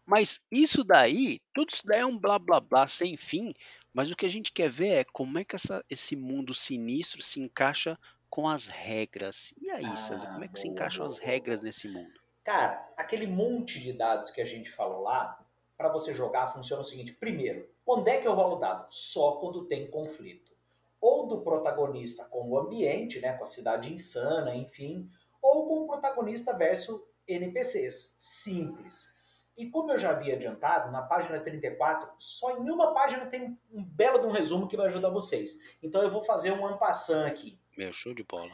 Mas 0.06 0.42
isso 0.52 0.84
daí, 0.84 1.40
tudo 1.54 1.70
isso 1.74 1.84
daí 1.86 2.02
é 2.02 2.06
um 2.06 2.18
blá 2.20 2.38
blá 2.40 2.60
blá 2.60 2.86
sem 2.88 3.16
fim, 3.16 3.50
mas 3.94 4.12
o 4.12 4.16
que 4.18 4.26
a 4.26 4.30
gente 4.30 4.52
quer 4.52 4.70
ver 4.70 4.90
é 4.90 5.04
como 5.06 5.38
é 5.40 5.46
que 5.46 5.56
essa- 5.56 5.86
esse 5.90 6.16
mundo 6.18 6.54
sinistro 6.54 7.22
se 7.24 7.40
encaixa 7.40 7.98
com 8.30 8.48
as 8.50 8.68
regras. 8.68 9.54
E 9.58 9.72
aí, 9.72 9.96
César, 9.98 10.28
Ah, 10.28 10.34
como 10.34 10.44
é 10.46 10.50
que 10.50 10.60
se 10.60 10.68
boa, 10.68 10.70
encaixam 10.70 11.06
boa, 11.06 11.06
as 11.06 11.18
regras 11.20 11.62
nesse 11.62 11.88
mundo? 11.88 12.19
Cara, 12.44 12.92
aquele 12.98 13.28
monte 13.28 13.80
de 13.80 13.94
dados 13.94 14.32
que 14.32 14.42
a 14.42 14.46
gente 14.46 14.70
falou 14.70 15.02
lá, 15.02 15.40
para 15.78 15.90
você 15.90 16.14
jogar 16.14 16.48
funciona 16.48 16.82
o 16.82 16.86
seguinte: 16.86 17.14
primeiro, 17.14 17.70
quando 17.86 18.08
é 18.08 18.18
que 18.18 18.28
eu 18.28 18.34
rolo 18.34 18.58
dado? 18.58 18.86
Só 18.90 19.38
quando 19.38 19.66
tem 19.66 19.90
conflito. 19.90 20.52
Ou 21.00 21.28
do 21.28 21.42
protagonista 21.42 22.26
com 22.26 22.50
o 22.50 22.60
ambiente, 22.60 23.22
né, 23.22 23.34
com 23.34 23.44
a 23.44 23.48
cidade 23.48 23.92
insana, 23.92 24.54
enfim, 24.54 25.10
ou 25.42 25.66
com 25.66 25.84
o 25.84 25.88
protagonista 25.88 26.58
versus 26.58 27.02
NPCs. 27.26 28.16
Simples. 28.20 29.18
E 29.58 29.70
como 29.70 29.92
eu 29.92 29.98
já 29.98 30.12
havia 30.12 30.36
adiantado, 30.36 30.92
na 30.92 31.02
página 31.02 31.40
34, 31.40 32.10
só 32.18 32.58
em 32.58 32.70
uma 32.70 32.94
página 32.94 33.26
tem 33.26 33.58
um 33.72 33.84
belo 33.84 34.20
de 34.20 34.26
um 34.26 34.32
resumo 34.32 34.68
que 34.68 34.78
vai 34.78 34.88
ajudar 34.88 35.10
vocês. 35.10 35.60
Então 35.82 36.02
eu 36.02 36.10
vou 36.10 36.22
fazer 36.22 36.52
um 36.52 36.66
ampassant 36.66 37.28
aqui. 37.28 37.60
Meu, 37.78 37.92
show 37.92 38.14
de 38.14 38.24
bola. 38.24 38.52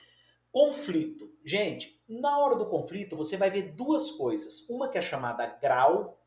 Conflito. 0.55 1.29
Gente, 1.43 2.01
na 2.07 2.39
hora 2.39 2.55
do 2.55 2.69
conflito 2.69 3.17
você 3.17 3.35
vai 3.35 3.51
ver 3.51 3.73
duas 3.73 4.11
coisas. 4.11 4.65
Uma 4.69 4.87
que 4.87 4.97
é 4.97 5.01
chamada 5.01 5.45
grau 5.45 6.17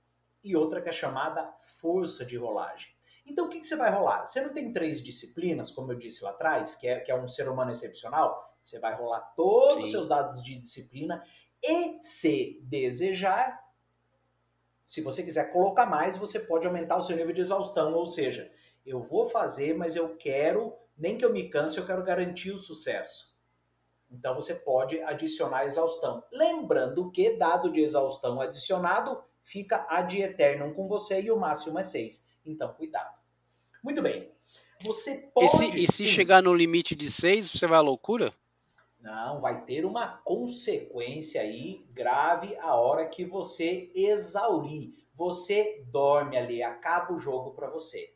e 0.45 0.55
outra 0.55 0.83
que 0.83 0.89
é 0.91 0.93
chamada 0.93 1.51
força 1.81 2.27
de 2.27 2.37
rolagem. 2.37 2.91
Então 3.25 3.47
o 3.47 3.49
que, 3.49 3.59
que 3.59 3.65
você 3.65 3.75
vai 3.75 3.91
rolar? 3.91 4.27
Você 4.27 4.43
não 4.43 4.53
tem 4.53 4.71
três 4.71 5.03
disciplinas, 5.03 5.71
como 5.71 5.93
eu 5.93 5.97
disse 5.97 6.23
lá 6.23 6.29
atrás, 6.29 6.75
que 6.75 6.87
é, 6.87 7.01
que 7.01 7.11
é 7.11 7.19
um 7.19 7.27
ser 7.27 7.49
humano 7.49 7.71
excepcional? 7.71 8.55
Você 8.63 8.79
vai 8.79 8.95
rolar 8.95 9.21
todos 9.35 9.77
Sim. 9.77 9.83
os 9.85 9.91
seus 9.91 10.09
dados 10.11 10.45
de 10.45 10.57
disciplina 10.57 11.25
e, 11.63 11.99
se 12.03 12.61
desejar, 12.65 13.59
se 14.85 15.01
você 15.01 15.23
quiser 15.23 15.55
colocar 15.55 15.87
mais, 15.87 16.19
você 16.19 16.41
pode 16.41 16.67
aumentar 16.67 16.99
o 16.99 17.03
seu 17.03 17.17
nível 17.17 17.33
de 17.33 17.41
exaustão. 17.41 17.95
Ou 17.95 18.07
seja, 18.07 18.53
eu 18.85 19.03
vou 19.03 19.25
fazer, 19.25 19.75
mas 19.75 19.97
eu 19.97 20.19
quero, 20.19 20.77
nem 20.99 21.17
que 21.17 21.25
eu 21.25 21.33
me 21.33 21.49
canse, 21.49 21.79
eu 21.79 21.87
quero 21.87 22.05
garantir 22.05 22.51
o 22.51 22.59
sucesso. 22.59 23.38
Então 24.11 24.35
você 24.35 24.55
pode 24.55 25.01
adicionar 25.03 25.65
exaustão. 25.65 26.23
Lembrando 26.33 27.11
que 27.11 27.37
dado 27.37 27.71
de 27.71 27.81
exaustão 27.81 28.41
adicionado 28.41 29.23
fica 29.43 29.87
ad 29.89 30.19
eternum 30.21 30.73
com 30.73 30.89
você 30.89 31.21
e 31.21 31.31
o 31.31 31.39
máximo 31.39 31.79
é 31.79 31.83
6. 31.83 32.31
Então 32.45 32.73
cuidado. 32.75 33.15
Muito 33.83 34.03
bem. 34.03 34.31
Você 34.83 35.31
pode. 35.35 35.47
E 35.47 35.49
se, 35.49 35.83
e 35.85 35.87
se 35.87 36.09
chegar 36.09 36.43
no 36.43 36.55
limite 36.55 36.95
de 36.95 37.11
6, 37.11 37.51
você 37.51 37.67
vai 37.67 37.79
à 37.79 37.83
loucura? 37.83 38.33
Não, 39.01 39.41
vai 39.41 39.65
ter 39.65 39.85
uma 39.85 40.19
consequência 40.19 41.41
aí 41.41 41.85
grave 41.93 42.57
a 42.59 42.75
hora 42.75 43.07
que 43.07 43.25
você 43.25 43.91
exaurir. 43.95 44.93
Você 45.15 45.85
dorme 45.87 46.37
ali, 46.37 46.63
acaba 46.63 47.13
o 47.13 47.19
jogo 47.19 47.53
para 47.53 47.71
você. 47.71 48.13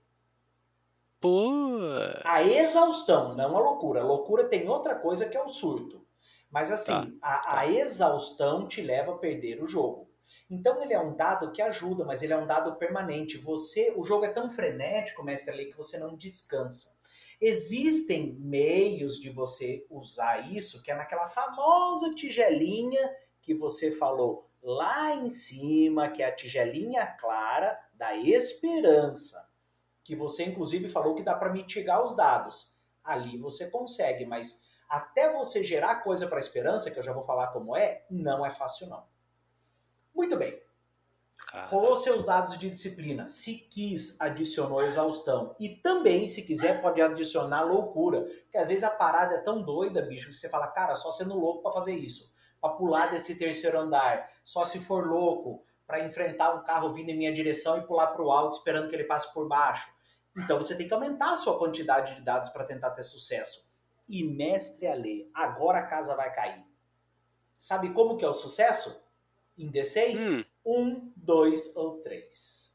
Pô. 1.23 1.79
A 2.25 2.43
exaustão, 2.43 3.35
não 3.35 3.57
a 3.57 3.61
loucura. 3.61 4.01
A 4.01 4.05
loucura 4.05 4.45
tem 4.45 4.69
outra 4.69 4.97
coisa 4.97 5.29
que 5.29 5.37
é 5.37 5.43
o 5.43 5.49
surto. 5.49 6.05
Mas 6.51 6.71
assim, 6.71 7.13
tá, 7.19 7.29
a, 7.29 7.39
tá. 7.39 7.61
a 7.61 7.71
exaustão 7.71 8.67
te 8.67 8.83
leva 8.83 9.13
a 9.13 9.19
perder 9.19 9.63
o 9.63 9.67
jogo. 9.67 10.11
Então 10.51 10.83
ele 10.83 10.93
é 10.93 11.01
um 11.01 11.17
dado 11.17 11.51
que 11.53 11.63
ajuda, 11.63 12.05
mas 12.05 12.23
ele 12.23 12.33
é 12.33 12.37
um 12.37 12.47
dado 12.47 12.77
permanente. 12.77 13.39
Você, 13.39 13.95
o 13.97 14.05
jogo 14.05 14.27
é 14.27 14.29
tão 14.29 14.51
frenético, 14.51 15.25
mestre 15.25 15.55
ali, 15.55 15.71
que 15.71 15.77
você 15.77 15.97
não 15.97 16.15
descansa. 16.15 16.95
Existem 17.41 18.35
meios 18.39 19.19
de 19.19 19.31
você 19.31 19.87
usar 19.89 20.53
isso, 20.53 20.83
que 20.83 20.91
é 20.91 20.95
naquela 20.95 21.27
famosa 21.27 22.15
tigelinha 22.15 23.01
que 23.41 23.55
você 23.55 23.93
falou 23.93 24.51
lá 24.63 25.15
em 25.15 25.31
cima, 25.31 26.11
que 26.11 26.23
é 26.23 26.27
a 26.27 26.35
tigelinha 26.35 27.07
clara 27.07 27.79
da 27.95 28.17
esperança, 28.17 29.52
que 30.05 30.17
você 30.17 30.45
inclusive 30.45 30.89
falou 30.89 31.15
que 31.15 31.23
dá 31.23 31.35
para 31.35 31.53
mitigar 31.53 32.03
os 32.03 32.17
dados. 32.17 32.77
Ali 33.05 33.39
você 33.39 33.71
consegue, 33.71 34.25
mas 34.25 34.67
até 34.89 35.33
você 35.33 35.65
gerar 35.65 35.97
coisa 35.97 36.27
para 36.27 36.37
a 36.37 36.41
esperança, 36.41 36.91
que 36.91 36.99
eu 36.99 37.03
já 37.03 37.13
vou 37.13 37.25
falar 37.25 37.49
como 37.49 37.77
é, 37.77 38.05
não 38.11 38.45
é 38.45 38.51
fácil 38.51 38.89
não. 38.89 39.05
Muito 40.15 40.37
bem. 40.37 40.61
Rolou 41.67 41.97
seus 41.97 42.25
dados 42.25 42.59
de 42.59 42.71
disciplina. 42.71 43.29
Se 43.29 43.59
quis, 43.71 44.21
adicionou 44.21 44.83
exaustão. 44.83 45.55
E 45.61 45.69
também, 45.69 46.27
se 46.27 46.47
quiser, 46.47 46.81
pode 46.81 47.01
adicionar 47.01 47.63
loucura. 47.63 48.23
Porque 48.23 48.57
às 48.57 48.69
vezes 48.69 48.85
a 48.85 48.91
parada 48.91 49.35
é 49.35 49.41
tão 49.41 49.63
doida, 49.63 50.03
bicho, 50.03 50.29
que 50.31 50.35
você 50.35 50.49
fala, 50.49 50.69
cara, 50.69 50.95
só 50.95 51.11
sendo 51.11 51.39
louco 51.39 51.63
para 51.63 51.73
fazer 51.73 51.95
isso. 51.95 52.33
Para 52.61 52.75
pular 52.75 53.11
desse 53.11 53.39
terceiro 53.39 53.79
andar. 53.79 54.31
Só 54.43 54.65
se 54.65 54.79
for 54.79 55.07
louco 55.07 55.63
para 55.93 56.07
enfrentar 56.07 56.55
um 56.55 56.65
carro 56.65 56.91
vindo 56.91 57.11
em 57.11 57.19
minha 57.19 57.35
direção 57.35 57.77
e 57.77 57.87
pular 57.87 58.07
para 58.07 58.25
o 58.25 58.33
alto 58.33 58.57
esperando 58.57 58.89
que 58.89 58.97
ele 58.97 59.05
passe 59.05 59.31
por 59.35 59.47
baixo. 59.47 59.93
Então 60.35 60.57
você 60.57 60.75
tem 60.75 60.89
que 60.89 60.95
aumentar 60.95 61.35
a 61.35 61.37
sua 61.37 61.59
quantidade 61.59 62.15
de 62.15 62.23
dados 62.23 62.49
para 62.49 62.65
tentar 62.65 62.93
ter 62.93 63.03
sucesso. 63.03 63.71
E 64.09 64.25
mestre 64.25 64.87
Alê, 64.87 65.29
agora 65.35 65.81
a 65.81 65.87
casa 65.87 66.17
vai 66.17 66.33
cair. 66.33 66.65
Sabe 67.59 67.93
como 67.93 68.17
que 68.17 68.25
é 68.25 68.29
o 68.29 68.33
sucesso? 68.33 69.03
em 69.59 69.71
D6, 69.71 70.19
hum. 70.19 70.45
um, 70.65 71.13
dois 71.15 71.77
ou 71.77 71.99
três. 71.99 72.75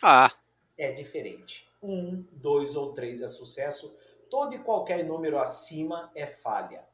Ah. 0.00 0.32
É 0.78 0.92
diferente. 0.92 1.68
Um, 1.82 2.24
dois 2.30 2.76
ou 2.76 2.92
três 2.92 3.20
é 3.20 3.26
sucesso. 3.26 3.98
Todo 4.30 4.54
e 4.54 4.60
qualquer 4.60 5.04
número 5.04 5.40
acima 5.40 6.12
é 6.14 6.24
falha. 6.24 6.86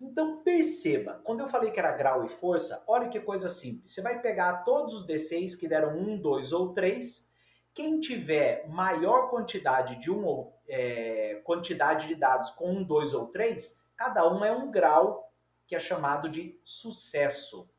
Então 0.00 0.42
perceba, 0.42 1.20
quando 1.24 1.40
eu 1.40 1.48
falei 1.48 1.70
que 1.70 1.78
era 1.78 1.92
grau 1.92 2.24
e 2.24 2.28
força, 2.28 2.84
olha 2.86 3.08
que 3.08 3.18
coisa 3.18 3.48
simples. 3.48 3.92
Você 3.92 4.02
vai 4.02 4.20
pegar 4.20 4.64
todos 4.64 4.94
os 4.94 5.06
D6 5.06 5.58
que 5.58 5.68
deram 5.68 5.96
um, 5.96 6.18
dois 6.20 6.52
ou 6.52 6.74
três. 6.74 7.34
Quem 7.72 8.00
tiver 8.00 8.68
maior 8.68 9.30
quantidade 9.30 9.96
de 9.96 10.10
um 10.10 10.50
é, 10.68 11.40
quantidade 11.44 12.08
de 12.08 12.14
dados 12.14 12.50
com 12.50 12.70
um, 12.70 12.84
dois 12.84 13.14
ou 13.14 13.28
três, 13.28 13.86
cada 13.96 14.30
um 14.30 14.44
é 14.44 14.52
um 14.52 14.70
grau 14.70 15.32
que 15.66 15.74
é 15.74 15.80
chamado 15.80 16.28
de 16.28 16.60
sucesso. 16.64 17.70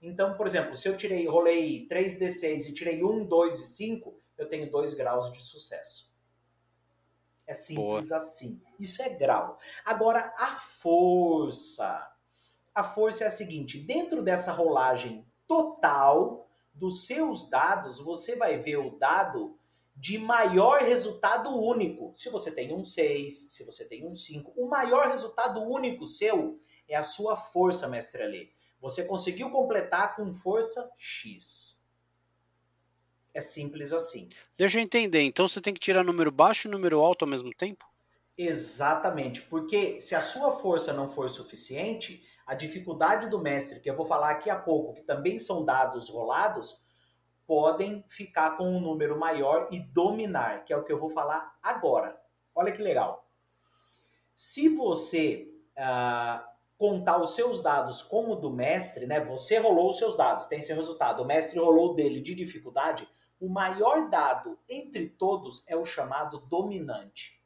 Então, 0.00 0.36
por 0.36 0.46
exemplo, 0.46 0.76
se 0.76 0.88
eu 0.88 0.96
tirei, 0.96 1.26
rolei 1.26 1.86
3D6 1.88 2.68
e 2.68 2.74
tirei 2.74 3.02
1, 3.02 3.26
2 3.26 3.60
e 3.60 3.64
5, 3.64 4.20
eu 4.38 4.48
tenho 4.48 4.70
2 4.70 4.94
graus 4.94 5.32
de 5.32 5.42
sucesso. 5.42 6.14
É 7.46 7.54
simples 7.54 8.08
Boa. 8.08 8.18
assim. 8.18 8.60
Isso 8.78 9.02
é 9.02 9.10
grau. 9.10 9.58
Agora, 9.84 10.34
a 10.36 10.52
força. 10.52 12.12
A 12.74 12.82
força 12.82 13.24
é 13.24 13.26
a 13.28 13.30
seguinte: 13.30 13.78
dentro 13.78 14.22
dessa 14.22 14.52
rolagem 14.52 15.24
total 15.46 16.48
dos 16.74 17.06
seus 17.06 17.48
dados, 17.48 17.98
você 17.98 18.36
vai 18.36 18.58
ver 18.58 18.78
o 18.78 18.98
dado 18.98 19.58
de 19.96 20.18
maior 20.18 20.82
resultado 20.82 21.50
único. 21.50 22.12
Se 22.14 22.28
você 22.28 22.54
tem 22.54 22.74
um 22.74 22.84
6, 22.84 23.52
se 23.52 23.64
você 23.64 23.86
tem 23.86 24.06
um 24.06 24.14
5, 24.14 24.52
o 24.56 24.68
maior 24.68 25.08
resultado 25.08 25.62
único 25.62 26.06
seu 26.06 26.60
é 26.86 26.94
a 26.94 27.02
sua 27.02 27.36
força, 27.36 27.88
mestre 27.88 28.22
Alê. 28.22 28.50
Você 28.80 29.04
conseguiu 29.04 29.50
completar 29.50 30.14
com 30.14 30.34
força 30.34 30.92
X. 30.98 31.82
É 33.32 33.40
simples 33.40 33.92
assim. 33.92 34.28
Deixa 34.56 34.78
eu 34.78 34.82
entender. 34.82 35.22
Então 35.22 35.46
você 35.46 35.60
tem 35.60 35.74
que 35.74 35.80
tirar 35.80 36.02
número 36.02 36.30
baixo 36.30 36.66
e 36.66 36.70
número 36.70 37.00
alto 37.00 37.24
ao 37.24 37.30
mesmo 37.30 37.50
tempo? 37.54 37.84
Exatamente. 38.36 39.42
Porque 39.42 40.00
se 40.00 40.14
a 40.14 40.20
sua 40.20 40.52
força 40.52 40.92
não 40.92 41.08
for 41.08 41.28
suficiente, 41.28 42.22
a 42.46 42.54
dificuldade 42.54 43.28
do 43.28 43.38
mestre, 43.38 43.80
que 43.80 43.90
eu 43.90 43.96
vou 43.96 44.06
falar 44.06 44.30
aqui 44.30 44.48
a 44.48 44.56
pouco, 44.56 44.94
que 44.94 45.02
também 45.02 45.38
são 45.38 45.64
dados 45.64 46.08
rolados, 46.10 46.82
podem 47.46 48.04
ficar 48.08 48.56
com 48.56 48.68
um 48.68 48.80
número 48.80 49.18
maior 49.18 49.68
e 49.70 49.80
dominar, 49.80 50.64
que 50.64 50.72
é 50.72 50.76
o 50.76 50.84
que 50.84 50.92
eu 50.92 50.98
vou 50.98 51.10
falar 51.10 51.56
agora. 51.62 52.20
Olha 52.54 52.72
que 52.72 52.82
legal. 52.82 53.28
Se 54.34 54.68
você 54.68 55.48
uh, 55.76 56.44
contar 56.76 57.20
os 57.20 57.34
seus 57.34 57.62
dados 57.62 58.02
como 58.02 58.32
o 58.32 58.36
do 58.36 58.50
mestre, 58.50 59.06
né? 59.06 59.20
Você 59.20 59.58
rolou 59.58 59.90
os 59.90 59.98
seus 59.98 60.16
dados, 60.16 60.46
tem 60.46 60.60
seu 60.60 60.76
resultado. 60.76 61.22
O 61.22 61.26
mestre 61.26 61.58
rolou 61.58 61.94
dele 61.94 62.20
de 62.20 62.34
dificuldade. 62.34 63.08
O 63.38 63.48
maior 63.48 64.08
dado 64.08 64.58
entre 64.68 65.08
todos 65.08 65.62
é 65.66 65.76
o 65.76 65.84
chamado 65.84 66.40
dominante. 66.40 67.40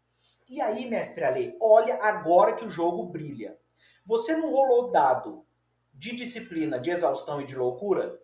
E 0.49 0.61
aí, 0.61 0.89
mestre 0.89 1.25
Ale, 1.25 1.57
olha 1.61 2.03
agora 2.03 2.57
que 2.57 2.65
o 2.65 2.71
jogo 2.71 3.05
brilha. 3.07 3.59
Você 4.05 4.37
não 4.37 4.51
rolou 4.51 4.91
dado 4.91 5.47
de 5.93 6.15
disciplina, 6.15 6.79
de 6.79 6.91
exaustão 6.91 7.41
e 7.41 7.47
de 7.47 7.55
loucura? 7.55 8.21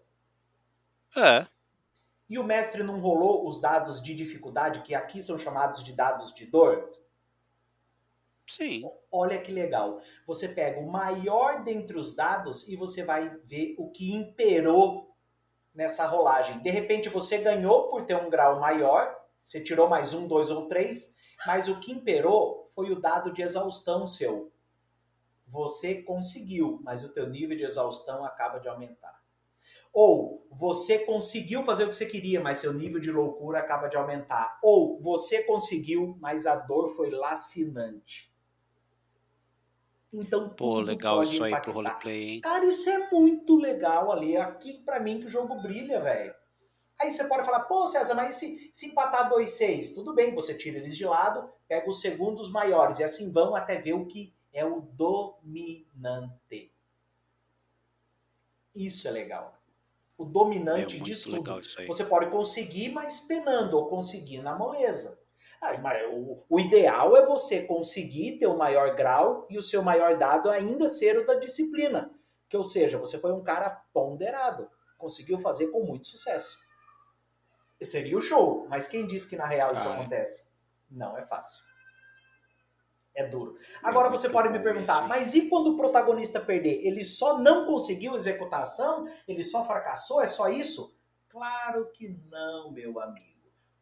É. 1.16 1.46
E 2.28 2.38
o 2.38 2.44
mestre 2.44 2.82
não 2.82 3.00
rolou 3.00 3.46
os 3.46 3.60
dados 3.60 4.02
de 4.02 4.14
dificuldade, 4.14 4.82
que 4.82 4.94
aqui 4.94 5.22
são 5.22 5.38
chamados 5.38 5.84
de 5.84 5.92
dados 5.92 6.34
de 6.34 6.46
dor? 6.46 6.90
Sim. 8.46 8.82
Olha 9.10 9.40
que 9.40 9.52
legal. 9.52 10.00
Você 10.26 10.48
pega 10.48 10.80
o 10.80 10.90
maior 10.90 11.64
dentre 11.64 11.98
os 11.98 12.14
dados 12.14 12.68
e 12.68 12.76
você 12.76 13.04
vai 13.04 13.28
ver 13.44 13.74
o 13.78 13.90
que 13.90 14.12
imperou 14.12 15.15
nessa 15.76 16.06
rolagem. 16.06 16.58
De 16.60 16.70
repente 16.70 17.08
você 17.08 17.38
ganhou 17.38 17.88
por 17.88 18.06
ter 18.06 18.16
um 18.16 18.30
grau 18.30 18.58
maior, 18.58 19.14
você 19.44 19.62
tirou 19.62 19.88
mais 19.88 20.12
um, 20.12 20.26
dois 20.26 20.50
ou 20.50 20.66
três, 20.66 21.16
mas 21.46 21.68
o 21.68 21.78
que 21.78 21.92
imperou 21.92 22.66
foi 22.74 22.90
o 22.90 23.00
dado 23.00 23.32
de 23.32 23.42
exaustão 23.42 24.06
seu. 24.06 24.50
Você 25.46 26.02
conseguiu, 26.02 26.80
mas 26.82 27.04
o 27.04 27.12
teu 27.12 27.28
nível 27.28 27.56
de 27.56 27.62
exaustão 27.62 28.24
acaba 28.24 28.58
de 28.58 28.68
aumentar. 28.68 29.22
Ou 29.92 30.46
você 30.50 31.00
conseguiu 31.00 31.62
fazer 31.62 31.84
o 31.84 31.88
que 31.88 31.96
você 31.96 32.06
queria, 32.06 32.40
mas 32.40 32.58
seu 32.58 32.72
nível 32.72 33.00
de 33.00 33.12
loucura 33.12 33.60
acaba 33.60 33.88
de 33.88 33.96
aumentar. 33.96 34.58
Ou 34.62 35.00
você 35.00 35.44
conseguiu, 35.44 36.16
mas 36.20 36.46
a 36.46 36.56
dor 36.56 36.88
foi 36.88 37.10
lacinante. 37.10 38.34
Então, 40.20 40.48
Pô, 40.48 40.80
legal 40.80 41.22
isso 41.22 41.42
aí 41.44 41.60
pro 41.60 41.72
roleplay, 41.72 42.28
hein? 42.30 42.40
Cara, 42.40 42.64
isso 42.64 42.88
é 42.88 43.10
muito 43.10 43.56
legal 43.56 44.10
ali. 44.10 44.36
Aqui, 44.36 44.82
para 44.84 44.98
mim, 45.00 45.20
que 45.20 45.26
o 45.26 45.30
jogo 45.30 45.60
brilha, 45.60 46.00
velho. 46.00 46.34
Aí 47.00 47.10
você 47.10 47.24
pode 47.24 47.44
falar, 47.44 47.60
pô, 47.60 47.86
César, 47.86 48.14
mas 48.14 48.36
se, 48.36 48.70
se 48.72 48.86
empatar 48.86 49.30
2-6? 49.30 49.94
Tudo 49.94 50.14
bem, 50.14 50.34
você 50.34 50.56
tira 50.56 50.78
eles 50.78 50.96
de 50.96 51.04
lado, 51.04 51.50
pega 51.68 51.88
os 51.88 52.00
segundos 52.00 52.50
maiores 52.50 52.98
e 52.98 53.04
assim 53.04 53.30
vão 53.30 53.54
até 53.54 53.78
ver 53.80 53.92
o 53.92 54.06
que 54.06 54.34
é 54.52 54.64
o 54.64 54.80
dominante. 54.80 56.72
Isso 58.74 59.06
é 59.08 59.10
legal. 59.10 59.60
O 60.16 60.24
dominante 60.24 60.96
É 60.96 61.04
legal 61.04 61.60
tudo. 61.60 61.86
Você 61.86 62.04
pode 62.06 62.30
conseguir, 62.30 62.88
mas 62.90 63.20
penando, 63.20 63.76
ou 63.76 63.88
conseguir 63.88 64.40
na 64.40 64.56
moleza. 64.56 65.22
Ah, 65.60 65.76
mas 65.78 66.02
o, 66.12 66.44
o 66.48 66.60
ideal 66.60 67.16
é 67.16 67.26
você 67.26 67.62
conseguir 67.64 68.38
ter 68.38 68.46
o 68.46 68.56
maior 68.58 68.94
grau 68.94 69.46
e 69.50 69.58
o 69.58 69.62
seu 69.62 69.82
maior 69.82 70.16
dado 70.18 70.50
ainda 70.50 70.88
ser 70.88 71.18
o 71.18 71.26
da 71.26 71.34
disciplina. 71.34 72.10
Que, 72.48 72.56
ou 72.56 72.64
seja, 72.64 72.98
você 72.98 73.18
foi 73.18 73.32
um 73.32 73.42
cara 73.42 73.70
ponderado. 73.92 74.70
Conseguiu 74.98 75.38
fazer 75.38 75.68
com 75.68 75.84
muito 75.84 76.06
sucesso. 76.06 76.58
Seria 77.82 78.16
o 78.16 78.20
show. 78.22 78.66
Mas 78.68 78.86
quem 78.86 79.06
diz 79.06 79.26
que 79.26 79.36
na 79.36 79.46
real 79.46 79.72
isso 79.72 79.84
Cara. 79.84 79.96
acontece? 80.00 80.52
Não 80.90 81.16
é 81.16 81.24
fácil. 81.24 81.64
É 83.14 83.26
duro. 83.26 83.56
Agora 83.82 84.08
É 84.08 84.10
você 84.10 84.28
pode 84.28 84.50
me 84.50 84.58
perguntar, 84.58 84.98
isso, 85.00 85.08
mas 85.08 85.34
e 85.34 85.48
quando 85.48 85.68
o 85.72 85.76
protagonista 85.76 86.38
perder? 86.38 86.86
Ele 86.86 87.04
só 87.04 87.38
não 87.38 87.66
conseguiu 87.66 88.14
executar 88.14 88.60
a 88.60 88.62
ação? 88.62 89.08
Ele 89.26 89.42
só 89.42 89.64
fracassou? 89.64 90.20
É 90.20 90.26
só 90.26 90.48
isso? 90.48 90.98
Claro 91.28 91.90
que 91.92 92.08
não, 92.30 92.70
meu 92.70 93.00
amigo. 93.00 93.35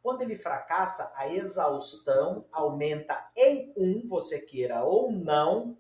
Quando 0.05 0.21
ele 0.21 0.37
fracassa, 0.37 1.15
a 1.17 1.33
exaustão 1.33 2.45
aumenta 2.53 3.27
em 3.35 3.73
um, 3.75 4.07
você 4.07 4.39
queira 4.43 4.85
ou 4.85 5.11
não, 5.11 5.79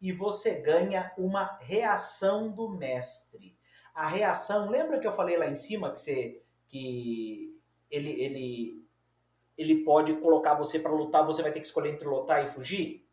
e 0.00 0.10
você 0.10 0.62
ganha 0.62 1.14
uma 1.16 1.56
reação 1.60 2.50
do 2.50 2.68
mestre. 2.70 3.56
A 3.94 4.08
reação, 4.08 4.68
lembra 4.68 4.98
que 4.98 5.06
eu 5.06 5.12
falei 5.12 5.38
lá 5.38 5.46
em 5.46 5.54
cima 5.54 5.92
que 5.92 6.00
você 6.00 6.42
que 6.66 7.56
ele 7.88 8.20
ele 8.20 8.88
ele 9.56 9.84
pode 9.84 10.14
colocar 10.16 10.54
você 10.54 10.80
para 10.80 10.90
lutar, 10.90 11.24
você 11.24 11.40
vai 11.40 11.52
ter 11.52 11.60
que 11.60 11.68
escolher 11.68 11.90
entre 11.90 12.08
lutar 12.08 12.44
e 12.44 12.50
fugir? 12.50 13.08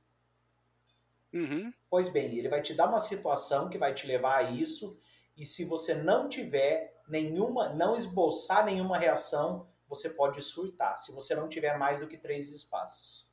Uhum. 1.32 1.72
Pois 1.88 2.10
bem, 2.10 2.36
ele 2.36 2.50
vai 2.50 2.63
te 2.63 2.74
dar 2.74 2.89
uma 2.89 3.00
situação 3.00 3.69
que 3.69 3.78
vai 3.78 3.93
te 3.93 4.08
levar 4.08 4.38
a 4.38 4.52
isso, 4.52 5.00
e 5.38 5.46
se 5.46 5.63
você 5.63 5.93
não 5.93 6.28
tiver 6.28 7.00
nenhuma, 7.08 7.69
não 7.69 7.96
esboçar 7.96 8.65
nenhuma 8.65 8.98
reação, 8.98 9.72
você 9.93 10.10
pode 10.10 10.41
surtar. 10.41 10.99
Se 10.99 11.12
você 11.12 11.36
não 11.36 11.47
tiver 11.47 11.77
mais 11.77 11.99
do 11.99 12.08
que 12.08 12.17
três 12.17 12.51
espaços. 12.51 13.27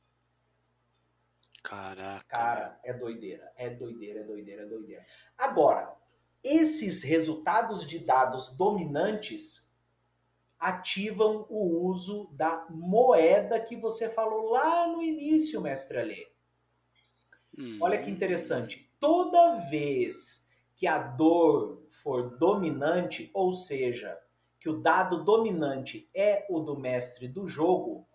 Caraca. 1.63 2.25
Cara, 2.27 2.79
é 2.83 2.93
doideira, 2.93 3.51
é 3.55 3.69
doideira, 3.69 4.21
é 4.21 4.23
doideira, 4.23 4.63
é 4.63 4.65
doideira. 4.65 5.05
Agora, 5.37 5.95
esses 6.43 7.03
resultados 7.03 7.87
de 7.87 7.99
dados 7.99 8.55
dominantes 8.55 9.71
ativam 10.59 11.45
o 11.49 11.87
uso 11.87 12.31
da 12.33 12.67
moeda 12.69 13.59
que 13.59 13.75
você 13.75 14.09
falou 14.09 14.51
lá 14.51 14.87
no 14.87 15.01
início, 15.01 15.61
mestre 15.61 15.99
Alê. 15.99 16.27
Hum. 17.57 17.79
Olha 17.81 18.01
que 18.01 18.11
interessante. 18.11 18.91
Toda 18.99 19.69
vez 19.69 20.51
que 20.75 20.87
a 20.87 20.97
dor 20.99 21.85
for 21.89 22.37
dominante, 22.37 23.29
ou 23.33 23.53
seja, 23.53 24.19
que 24.61 24.69
o 24.69 24.79
dado 24.79 25.23
dominante 25.23 26.07
é 26.13 26.45
o 26.47 26.59
do 26.59 26.77
mestre 26.77 27.27
do 27.27 27.47
jogo, 27.47 28.07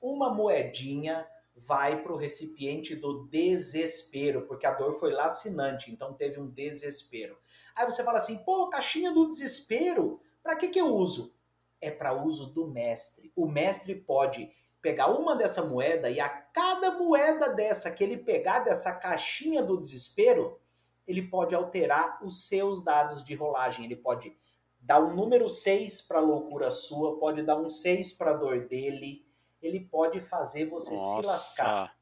uma 0.00 0.34
moedinha 0.34 1.24
vai 1.54 2.02
para 2.02 2.12
o 2.12 2.16
recipiente 2.16 2.96
do 2.96 3.28
desespero, 3.28 4.42
porque 4.48 4.66
a 4.66 4.74
dor 4.74 4.94
foi 4.94 5.12
lacinante, 5.12 5.92
então 5.92 6.12
teve 6.12 6.40
um 6.40 6.50
desespero. 6.50 7.38
Aí 7.72 7.84
você 7.84 8.02
fala 8.02 8.18
assim, 8.18 8.42
pô, 8.44 8.68
caixinha 8.68 9.12
do 9.12 9.28
desespero, 9.28 10.20
para 10.42 10.56
que, 10.56 10.68
que 10.68 10.80
eu 10.80 10.92
uso? 10.92 11.38
É 11.80 11.88
para 11.88 12.12
uso 12.12 12.52
do 12.52 12.66
mestre. 12.66 13.32
O 13.36 13.46
mestre 13.46 13.94
pode 13.94 14.50
pegar 14.80 15.06
uma 15.08 15.36
dessa 15.36 15.64
moeda 15.64 16.10
e 16.10 16.18
a 16.18 16.28
cada 16.28 16.98
moeda 16.98 17.50
dessa 17.50 17.92
que 17.92 18.02
ele 18.02 18.16
pegar 18.16 18.60
dessa 18.60 18.96
caixinha 18.96 19.62
do 19.62 19.80
desespero, 19.80 20.60
ele 21.06 21.22
pode 21.22 21.54
alterar 21.54 22.18
os 22.24 22.48
seus 22.48 22.82
dados 22.82 23.24
de 23.24 23.36
rolagem. 23.36 23.84
Ele 23.84 23.96
pode 23.96 24.36
dar 24.82 25.00
um 25.00 25.14
número 25.14 25.48
6 25.48 26.02
para 26.02 26.20
loucura 26.20 26.70
sua, 26.70 27.18
pode 27.18 27.42
dar 27.42 27.56
um 27.56 27.70
6 27.70 28.12
para 28.12 28.34
dor 28.34 28.66
dele, 28.66 29.24
ele 29.62 29.80
pode 29.80 30.20
fazer 30.20 30.66
você 30.66 30.96
se 30.96 31.22
lascar. 31.26 31.80
Nossa. 31.82 31.92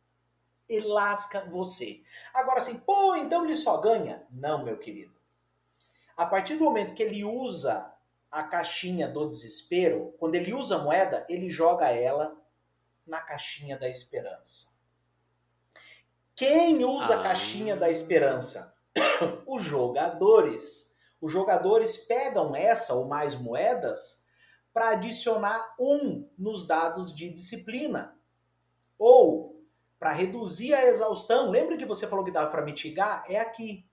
Ele 0.69 0.87
lasca 0.87 1.41
você. 1.51 2.03
Agora 2.33 2.59
assim, 2.59 2.79
pô, 2.81 3.15
então 3.17 3.45
ele 3.45 3.55
só 3.55 3.79
ganha? 3.81 4.27
Não, 4.31 4.65
meu 4.65 4.79
querido. 4.79 5.13
A 6.17 6.25
partir 6.25 6.57
do 6.57 6.65
momento 6.65 6.95
que 6.95 7.03
ele 7.03 7.25
usa 7.25 7.93
a 8.31 8.43
caixinha 8.45 9.09
do 9.09 9.29
desespero, 9.29 10.15
quando 10.19 10.37
ele 10.37 10.55
usa 10.55 10.77
a 10.77 10.79
moeda, 10.83 11.27
ele 11.29 11.51
joga 11.51 11.89
ela 11.91 12.37
na 13.07 13.21
caixinha 13.21 13.77
da 13.79 13.89
esperança. 13.89 14.79
Quem 16.37 16.85
usa 16.85 17.17
a 17.17 17.21
Ah. 17.21 17.23
caixinha 17.25 17.77
da 17.77 17.91
esperança? 17.91 18.75
Os 19.47 19.63
jogadores. 19.65 20.90
Os 21.21 21.33
jogadores 21.33 21.97
pegam 21.99 22.57
essa 22.57 22.95
ou 22.95 23.07
mais 23.07 23.39
moedas 23.39 24.27
para 24.73 24.91
adicionar 24.91 25.75
um 25.79 26.29
nos 26.39 26.67
dados 26.67 27.15
de 27.15 27.31
disciplina. 27.31 28.17
Ou 28.99 29.61
para 29.99 30.13
reduzir 30.13 30.73
a 30.73 30.87
exaustão. 30.87 31.51
Lembra 31.51 31.77
que 31.77 31.85
você 31.85 32.07
falou 32.07 32.25
que 32.25 32.31
dava 32.31 32.51
para 32.51 32.65
mitigar? 32.65 33.25
É 33.29 33.39
aqui. 33.39 33.87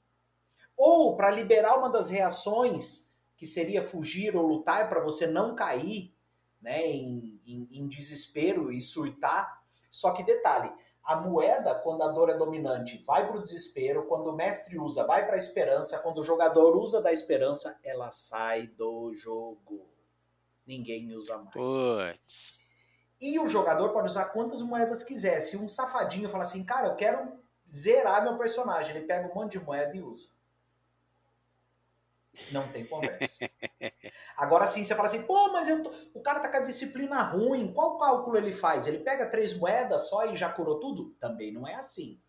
Ou 0.76 1.18
para 1.18 1.30
liberar 1.30 1.78
uma 1.78 1.90
das 1.90 2.10
reações, 2.10 3.18
que 3.36 3.46
seria 3.46 3.86
fugir 3.86 4.36
ou 4.36 4.48
lutar, 4.48 4.88
para 4.88 5.04
você 5.04 5.28
não 5.28 5.54
cair 5.54 6.16
né, 6.62 6.88
em, 6.88 7.42
em, 7.46 7.68
em 7.72 7.88
desespero 7.88 8.72
e 8.72 8.82
surtar. 8.82 9.62
Só 9.92 10.14
que 10.14 10.24
detalhe, 10.24 10.72
a 11.08 11.16
moeda, 11.16 11.74
quando 11.74 12.04
a 12.04 12.10
dor 12.10 12.30
é 12.30 12.34
dominante, 12.34 13.02
vai 13.08 13.26
para 13.26 13.38
o 13.38 13.42
desespero, 13.42 14.06
quando 14.08 14.28
o 14.28 14.36
mestre 14.36 14.78
usa, 14.78 15.08
vai 15.08 15.26
para 15.26 15.36
a 15.36 15.40
esperança, 15.40 16.00
quando 16.00 16.18
o 16.18 16.24
jogador 16.24 16.76
usa 16.76 17.02
da 17.02 17.14
esperança, 17.14 17.80
ela 17.82 18.12
sai 18.12 18.68
do 18.68 19.14
jogo. 19.14 19.88
Ninguém 20.66 21.16
usa 21.16 21.38
mais. 21.38 21.54
Putz. 21.54 22.54
E 23.22 23.40
o 23.40 23.48
jogador 23.48 23.94
pode 23.94 24.08
usar 24.08 24.26
quantas 24.26 24.62
moedas 24.62 25.02
quiser. 25.02 25.40
Se 25.40 25.56
um 25.56 25.70
safadinho 25.70 26.30
fala 26.30 26.44
assim, 26.44 26.66
cara, 26.66 26.90
eu 26.90 26.96
quero 26.98 27.40
zerar 27.72 28.22
meu 28.22 28.38
personagem, 28.38 28.94
ele 28.94 29.08
pega 29.08 29.32
um 29.32 29.34
monte 29.34 29.58
de 29.58 29.64
moeda 29.64 29.96
e 29.96 30.02
usa. 30.02 30.37
Não 32.52 32.68
tem 32.70 32.86
conversa. 32.86 33.50
Agora 34.38 34.68
sim, 34.68 34.84
você 34.86 34.96
fala 34.96 35.08
assim, 35.08 35.24
pô, 35.24 35.52
mas 35.52 35.68
tô- 35.68 35.94
o 36.14 36.22
cara 36.22 36.40
tá 36.40 36.50
com 36.50 36.58
a 36.58 36.62
disciplina 36.62 37.22
ruim, 37.24 37.74
qual 37.74 37.98
cálculo 37.98 38.38
ele 38.38 38.54
faz? 38.54 38.88
Ele 38.88 39.00
pega 39.00 39.30
três 39.30 39.58
moedas 39.58 40.10
só 40.10 40.26
e 40.32 40.38
já 40.38 40.50
curou 40.50 40.80
tudo? 40.80 41.16
Também 41.20 41.52
não 41.52 41.68
é 41.68 41.76
assim. 41.76 42.22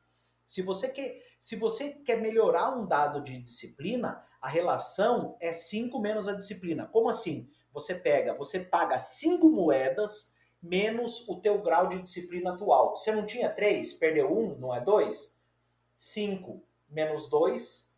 Se 0.46 0.62
você 0.62 0.88
quer, 0.88 1.22
se 1.38 1.56
você 1.56 1.90
quer 1.90 2.20
melhorar 2.20 2.76
um 2.76 2.86
dado 2.86 3.22
de 3.22 3.38
disciplina, 3.38 4.24
a 4.40 4.48
relação 4.48 5.36
é 5.40 5.52
5 5.52 6.00
menos 6.00 6.26
a 6.28 6.34
disciplina. 6.34 6.86
Como 6.86 7.08
assim? 7.08 7.50
Você 7.72 7.94
pega, 7.94 8.34
você 8.34 8.60
paga 8.60 8.98
5 8.98 9.48
moedas 9.50 10.36
menos 10.60 11.28
o 11.28 11.40
teu 11.40 11.60
grau 11.62 11.88
de 11.88 12.00
disciplina 12.02 12.54
atual. 12.54 12.96
Você 12.96 13.12
não 13.12 13.26
tinha 13.26 13.48
3, 13.50 13.92
perdeu 13.92 14.32
1, 14.32 14.52
um, 14.54 14.58
não 14.58 14.74
é 14.74 14.80
2? 14.80 15.38
5 15.96 16.62
menos 16.88 17.28
2, 17.28 17.94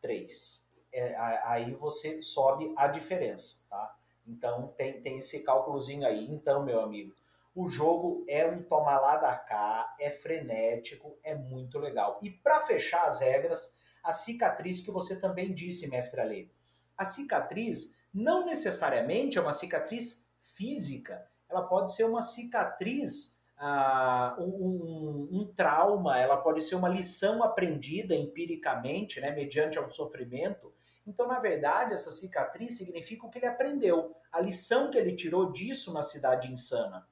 3 0.00 0.59
é, 0.92 1.14
aí 1.44 1.74
você 1.74 2.22
sobe 2.22 2.72
a 2.76 2.86
diferença, 2.88 3.66
tá? 3.68 3.96
Então 4.26 4.68
tem, 4.76 5.00
tem 5.00 5.18
esse 5.18 5.42
cálculozinho 5.44 6.06
aí. 6.06 6.26
Então, 6.30 6.64
meu 6.64 6.80
amigo, 6.80 7.14
o 7.54 7.68
jogo 7.68 8.24
é 8.28 8.46
um 8.46 8.62
toma 8.62 8.98
lá 8.98 9.16
da 9.16 9.36
cá, 9.36 9.94
é 9.98 10.10
frenético, 10.10 11.18
é 11.22 11.34
muito 11.34 11.78
legal. 11.78 12.18
E 12.22 12.30
para 12.30 12.60
fechar 12.60 13.04
as 13.06 13.20
regras, 13.20 13.76
a 14.02 14.12
cicatriz 14.12 14.80
que 14.80 14.90
você 14.90 15.20
também 15.20 15.52
disse, 15.52 15.88
mestre 15.90 16.20
Ale. 16.20 16.52
A 16.96 17.04
cicatriz 17.04 17.98
não 18.12 18.44
necessariamente 18.46 19.38
é 19.38 19.40
uma 19.40 19.52
cicatriz 19.52 20.30
física, 20.42 21.26
ela 21.48 21.62
pode 21.62 21.92
ser 21.94 22.04
uma 22.04 22.22
cicatriz, 22.22 23.42
ah, 23.58 24.36
um, 24.38 24.44
um- 24.44 25.28
um 25.40 25.52
trauma, 25.54 26.18
ela 26.18 26.36
pode 26.36 26.62
ser 26.62 26.76
uma 26.76 26.88
lição 26.88 27.42
aprendida 27.42 28.14
empiricamente, 28.14 29.20
né, 29.20 29.30
mediante 29.32 29.78
um 29.80 29.88
sofrimento. 29.88 30.72
Então, 31.06 31.26
na 31.26 31.38
verdade, 31.38 31.94
essa 31.94 32.10
cicatriz 32.10 32.76
significa 32.76 33.26
o 33.26 33.30
que 33.30 33.38
ele 33.38 33.46
aprendeu, 33.46 34.14
a 34.30 34.40
lição 34.40 34.90
que 34.90 34.98
ele 34.98 35.16
tirou 35.16 35.50
disso 35.50 35.92
na 35.92 36.02
cidade 36.02 36.50
insana. 36.50 37.08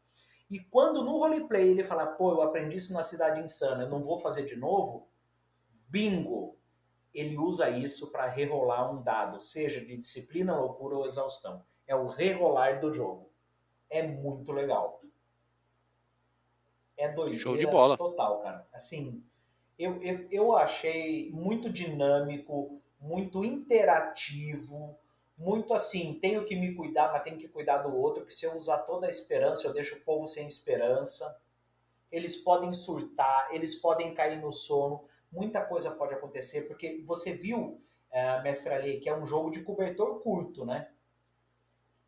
E 0.51 0.59
quando 0.59 1.03
no 1.03 1.19
roleplay 1.19 1.69
ele 1.69 1.85
fala, 1.85 2.07
pô, 2.07 2.33
eu 2.33 2.43
aprendi 2.43 2.77
isso 2.77 2.95
na 2.95 3.03
cidade 3.03 3.41
insana, 3.41 3.83
eu 3.85 3.91
não 3.91 4.03
vou 4.03 4.19
fazer 4.19 4.45
de 4.45 4.57
novo, 4.57 5.09
bingo! 5.89 6.57
Ele 7.13 7.37
usa 7.37 7.71
isso 7.71 8.13
para 8.13 8.29
rerolar 8.29 8.93
um 8.93 9.03
dado, 9.03 9.41
seja 9.41 9.81
de 9.81 9.97
disciplina, 9.97 10.57
loucura 10.57 10.97
ou 10.97 11.07
exaustão. 11.07 11.65
É 11.87 11.95
o 11.97 12.07
rerolar 12.07 12.81
do 12.81 12.93
jogo. 12.93 13.33
É 13.91 14.07
muito 14.07 14.53
legal. 14.53 15.03
É 16.97 17.09
doideira 17.09 17.41
Show 17.41 17.57
de 17.57 17.67
bola. 17.67 17.97
total, 17.97 18.41
cara. 18.43 18.69
Assim, 18.73 19.25
eu, 19.79 20.03
eu, 20.03 20.29
eu 20.31 20.57
achei 20.57 21.31
muito 21.33 21.71
dinâmico, 21.71 22.83
muito 23.01 23.45
interativo, 23.45 24.99
muito 25.37 25.73
assim, 25.73 26.19
tenho 26.21 26.45
que 26.45 26.57
me 26.57 26.75
cuidar, 26.75 27.13
mas 27.13 27.23
tenho 27.23 27.39
que 27.39 27.49
cuidar 27.49 27.79
do 27.79 27.97
outro, 27.97 28.23
porque 28.23 28.35
se 28.35 28.45
eu 28.45 28.57
usar 28.57 28.79
toda 28.79 29.07
a 29.07 29.11
esperança, 29.11 29.67
eu 29.67 29.73
deixo 29.73 29.97
o 29.97 30.01
povo 30.01 30.27
sem 30.27 30.47
esperança. 30.47 31.41
eles 32.11 32.37
podem 32.37 32.73
surtar, 32.73 33.49
eles 33.55 33.75
podem 33.75 34.15
cair 34.15 34.41
no 34.41 34.51
sono, 34.51 35.05
muita 35.31 35.63
coisa 35.63 35.91
pode 35.91 36.15
acontecer, 36.15 36.63
porque 36.63 37.03
você 37.07 37.35
viu, 37.35 37.81
uh, 38.11 38.43
mestre 38.43 38.73
Ali, 38.73 38.99
que 38.99 39.09
é 39.11 39.17
um 39.17 39.27
jogo 39.27 39.51
de 39.51 39.63
cobertor 39.63 40.21
curto, 40.21 40.65
né? 40.65 40.89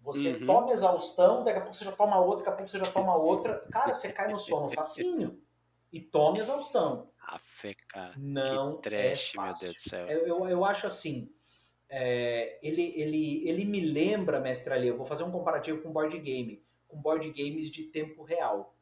Você 0.02 0.32
uhum. 0.32 0.46
toma 0.46 0.72
exaustão, 0.72 1.44
daqui 1.44 1.58
a 1.58 1.60
pouco 1.60 1.76
você 1.76 1.84
já 1.84 1.92
toma 1.92 2.18
outra, 2.18 2.38
daqui 2.38 2.48
a 2.48 2.52
pouco 2.52 2.70
você 2.70 2.78
já 2.78 2.90
toma 2.90 3.14
outra. 3.16 3.58
Cara, 3.70 3.92
você 3.92 4.10
cai 4.10 4.32
no 4.32 4.38
sono 4.38 4.70
facinho. 4.70 5.38
E 5.92 6.00
toma 6.00 6.38
exaustão. 6.38 7.09
A 7.20 7.38
fé, 7.38 7.74
cara. 7.88 8.14
Não 8.16 8.76
que 8.76 8.88
trash, 8.88 9.34
é 9.36 9.40
meu 9.40 9.54
Deus 9.54 9.74
do 9.74 9.80
céu. 9.80 10.08
Eu, 10.08 10.26
eu, 10.26 10.48
eu 10.48 10.64
acho 10.64 10.86
assim, 10.86 11.32
é, 11.88 12.58
ele, 12.62 12.92
ele, 12.96 13.48
ele 13.48 13.64
me 13.64 13.80
lembra, 13.80 14.38
mestre 14.38 14.72
Ali, 14.72 14.86
eu 14.86 14.96
vou 14.96 15.04
fazer 15.04 15.24
um 15.24 15.30
comparativo 15.32 15.82
com 15.82 15.92
board 15.92 16.16
game, 16.20 16.64
com 16.86 16.96
board 17.00 17.28
games 17.32 17.68
de 17.68 17.84
tempo 17.84 18.22
real. 18.22 18.76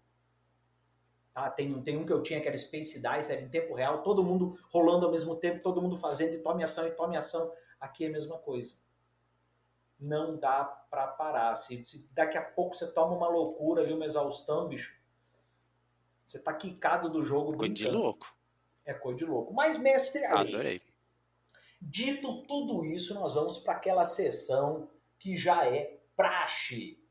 Tá? 1.32 1.48
Tem, 1.50 1.74
um, 1.74 1.82
tem 1.82 1.96
um 1.96 2.04
que 2.04 2.12
eu 2.12 2.22
tinha 2.22 2.40
que 2.40 2.46
era 2.46 2.56
Space 2.56 3.00
Dice, 3.00 3.32
era 3.32 3.40
em 3.40 3.48
tempo 3.48 3.74
real, 3.74 4.02
todo 4.02 4.22
mundo 4.22 4.58
rolando 4.70 5.06
ao 5.06 5.12
mesmo 5.12 5.36
tempo, 5.36 5.62
todo 5.62 5.80
mundo 5.80 5.96
fazendo 5.96 6.34
e 6.34 6.42
tome 6.42 6.62
ação 6.62 6.86
e 6.86 6.90
tome 6.90 7.16
ação. 7.16 7.50
Aqui 7.80 8.04
é 8.04 8.08
a 8.08 8.12
mesma 8.12 8.38
coisa. 8.38 8.74
Não 9.98 10.36
dá 10.36 10.64
para 10.64 11.06
parar. 11.06 11.56
Se, 11.56 11.86
se, 11.86 12.12
daqui 12.12 12.36
a 12.36 12.42
pouco 12.42 12.76
você 12.76 12.92
toma 12.92 13.16
uma 13.16 13.28
loucura 13.28 13.82
ali, 13.82 13.94
uma 13.94 14.04
exaustão, 14.04 14.68
bicho, 14.68 14.97
você 16.28 16.38
tá 16.40 16.52
quicado 16.52 17.08
do 17.08 17.24
jogo. 17.24 17.56
Coisa 17.56 17.72
de 17.72 17.88
louco. 17.88 18.36
É 18.84 18.92
coisa 18.92 19.18
de 19.18 19.24
louco. 19.24 19.54
Mas, 19.54 19.78
mestre 19.78 20.26
Ali, 20.26 20.54
Adorei. 20.54 20.82
dito 21.80 22.42
tudo 22.42 22.84
isso, 22.84 23.14
nós 23.14 23.32
vamos 23.32 23.58
para 23.60 23.72
aquela 23.72 24.04
sessão 24.04 24.90
que 25.18 25.38
já 25.38 25.66
é 25.66 25.98
praxe 26.14 27.02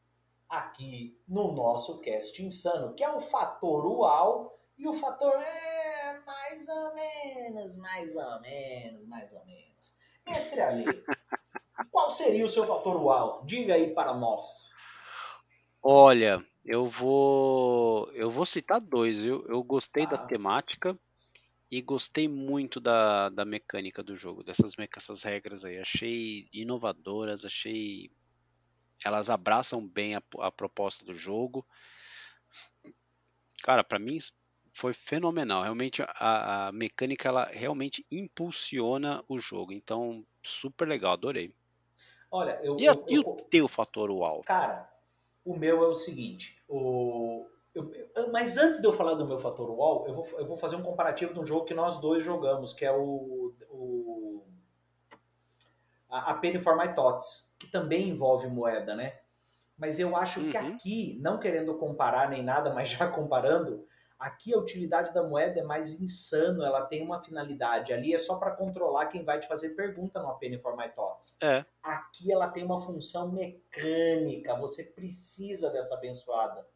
aqui 0.48 1.20
no 1.28 1.52
nosso 1.52 2.00
cast 2.02 2.44
insano, 2.44 2.94
que 2.94 3.04
é 3.04 3.10
o 3.10 3.20
fator 3.20 3.88
uau 3.88 4.56
e 4.78 4.88
o 4.88 4.94
fator 4.94 5.34
é 5.34 6.20
mais 6.24 6.68
ou 6.68 6.94
menos, 6.94 7.76
mais 7.78 8.16
ou 8.16 8.40
menos, 8.42 9.08
mais 9.08 9.34
ou 9.34 9.44
menos. 9.46 9.98
Mestre 10.28 10.62
Ali, 10.62 10.86
qual 11.90 12.12
seria 12.12 12.46
o 12.46 12.50
seu 12.50 12.68
fator 12.68 13.04
uau? 13.04 13.44
Diga 13.46 13.74
aí 13.74 13.96
para 13.96 14.14
nós. 14.14 14.68
Olha, 15.82 16.46
eu 16.68 16.86
vou 16.86 18.12
eu 18.14 18.30
vou 18.30 18.46
citar 18.46 18.82
dois, 18.82 19.22
viu? 19.22 19.46
Eu 19.48 19.64
gostei 19.64 20.04
ah. 20.04 20.08
da 20.08 20.18
temática 20.18 21.00
e 21.72 21.82
gostei 21.82 22.28
muito 22.28 22.80
da, 22.80 23.30
da 23.30 23.46
mecânica 23.46 24.04
do 24.04 24.16
jogo, 24.16 24.44
dessas, 24.44 24.74
essas 24.96 25.24
regras 25.24 25.64
aí. 25.64 25.80
Achei 25.80 26.48
inovadoras, 26.52 27.46
achei 27.46 28.12
elas 29.04 29.30
abraçam 29.30 29.86
bem 29.86 30.16
a, 30.16 30.22
a 30.40 30.52
proposta 30.52 31.06
do 31.06 31.14
jogo. 31.14 31.66
Cara, 33.64 33.84
para 33.84 34.00
mim 34.00 34.18
foi 34.74 34.94
fenomenal. 34.94 35.64
Realmente 35.64 36.02
a, 36.02 36.68
a, 36.68 36.72
mecânica 36.72 37.30
ela 37.30 37.46
realmente 37.46 38.06
impulsiona 38.12 39.24
o 39.28 39.40
jogo. 39.40 39.72
Então, 39.72 40.26
super 40.44 40.88
legal, 40.88 41.14
adorei. 41.14 41.54
Olha, 42.30 42.60
eu, 42.62 42.78
e, 42.78 42.86
eu, 42.86 43.06
e 43.08 43.20
o 43.20 43.36
teu 43.50 43.68
fator 43.68 44.12
uau? 44.12 44.44
Cara, 44.44 44.90
o 45.52 45.58
meu 45.58 45.84
é 45.84 45.88
o 45.88 45.96
seguinte, 45.96 46.62
o, 46.68 47.46
eu, 47.74 47.92
mas 48.32 48.58
antes 48.58 48.80
de 48.80 48.88
eu 48.88 48.94
falar 48.94 49.14
do 49.14 49.26
meu 49.26 49.38
fator 49.38 49.70
uau, 49.70 50.06
eu 50.08 50.14
vou, 50.14 50.28
eu 50.40 50.46
vou 50.46 50.58
fazer 50.58 50.76
um 50.76 50.84
comparativo 50.84 51.34
de 51.34 51.40
um 51.40 51.46
jogo 51.46 51.66
que 51.66 51.74
nós 51.74 52.02
dois 52.02 52.26
jogamos, 52.26 52.74
que 52.74 52.86
é 52.86 52.92
o, 52.92 53.54
o 53.70 54.44
a, 56.10 56.32
a 56.32 56.34
Penny 56.36 56.60
for 56.60 56.78
My 56.78 56.94
Thoughts 56.94 57.48
que 57.60 57.68
também 57.68 58.10
envolve 58.10 58.48
moeda, 58.48 58.96
né? 58.96 59.20
Mas 59.78 60.00
eu 60.00 60.16
acho 60.16 60.40
uhum. 60.42 60.50
que 60.50 60.58
aqui, 60.58 61.20
não 61.22 61.40
querendo 61.40 61.78
comparar 61.78 62.30
nem 62.30 62.44
nada, 62.44 62.74
mas 62.74 62.90
já 62.90 63.08
comparando, 63.08 63.86
aqui 64.20 64.54
a 64.54 64.58
utilidade 64.58 65.14
da 65.14 65.24
moeda 65.24 65.60
é 65.60 65.64
mais 65.64 66.02
insano, 66.02 66.64
ela 66.64 66.86
tem 66.86 67.04
uma 67.04 67.22
finalidade. 67.22 67.94
Ali 67.94 68.14
é 68.14 68.18
só 68.18 68.38
para 68.40 68.52
controlar 68.52 69.08
quem 69.08 69.24
vai 69.24 69.40
te 69.40 69.48
fazer 69.48 69.70
pergunta 69.70 70.22
no 70.22 70.38
Penny 70.38 70.58
for 70.58 70.76
My 70.76 70.90
Thoughts. 70.90 71.38
É. 71.42 71.66
Aqui 71.82 72.32
ela 72.32 72.48
tem 72.48 72.64
uma 72.64 72.80
função 72.80 73.32
mecânica, 73.32 74.56
você 74.56 74.86
precisa 74.86 75.70
dessa 75.72 75.96
abençoada. 75.96 76.68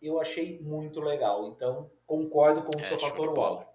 Eu 0.00 0.20
achei 0.20 0.60
muito 0.60 1.00
legal, 1.00 1.48
então 1.48 1.90
concordo 2.06 2.62
com 2.62 2.76
o 2.76 2.80
é, 2.80 2.82
seu 2.82 2.98
fator 2.98 3.36
wall. 3.36 3.74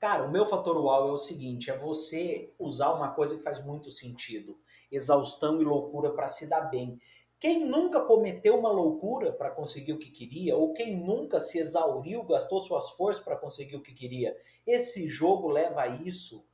Cara, 0.00 0.24
o 0.24 0.30
meu 0.30 0.46
fator 0.46 0.76
uau 0.76 1.08
é 1.08 1.12
o 1.12 1.18
seguinte: 1.18 1.70
é 1.70 1.76
você 1.76 2.52
usar 2.58 2.92
uma 2.94 3.12
coisa 3.12 3.36
que 3.36 3.42
faz 3.42 3.64
muito 3.64 3.90
sentido. 3.90 4.58
Exaustão 4.90 5.60
e 5.60 5.64
loucura 5.64 6.10
para 6.10 6.26
se 6.26 6.48
dar 6.48 6.62
bem. 6.62 6.98
Quem 7.40 7.64
nunca 7.64 8.02
cometeu 8.02 8.58
uma 8.58 8.70
loucura 8.70 9.32
para 9.32 9.50
conseguir 9.50 9.94
o 9.94 9.98
que 9.98 10.10
queria, 10.10 10.54
ou 10.56 10.74
quem 10.74 10.94
nunca 10.94 11.40
se 11.40 11.58
exauriu, 11.58 12.22
gastou 12.22 12.60
suas 12.60 12.90
forças 12.90 13.24
para 13.24 13.36
conseguir 13.36 13.76
o 13.76 13.82
que 13.82 13.94
queria, 13.94 14.36
esse 14.66 15.08
jogo 15.08 15.48
leva 15.48 15.86
isso 15.88 16.46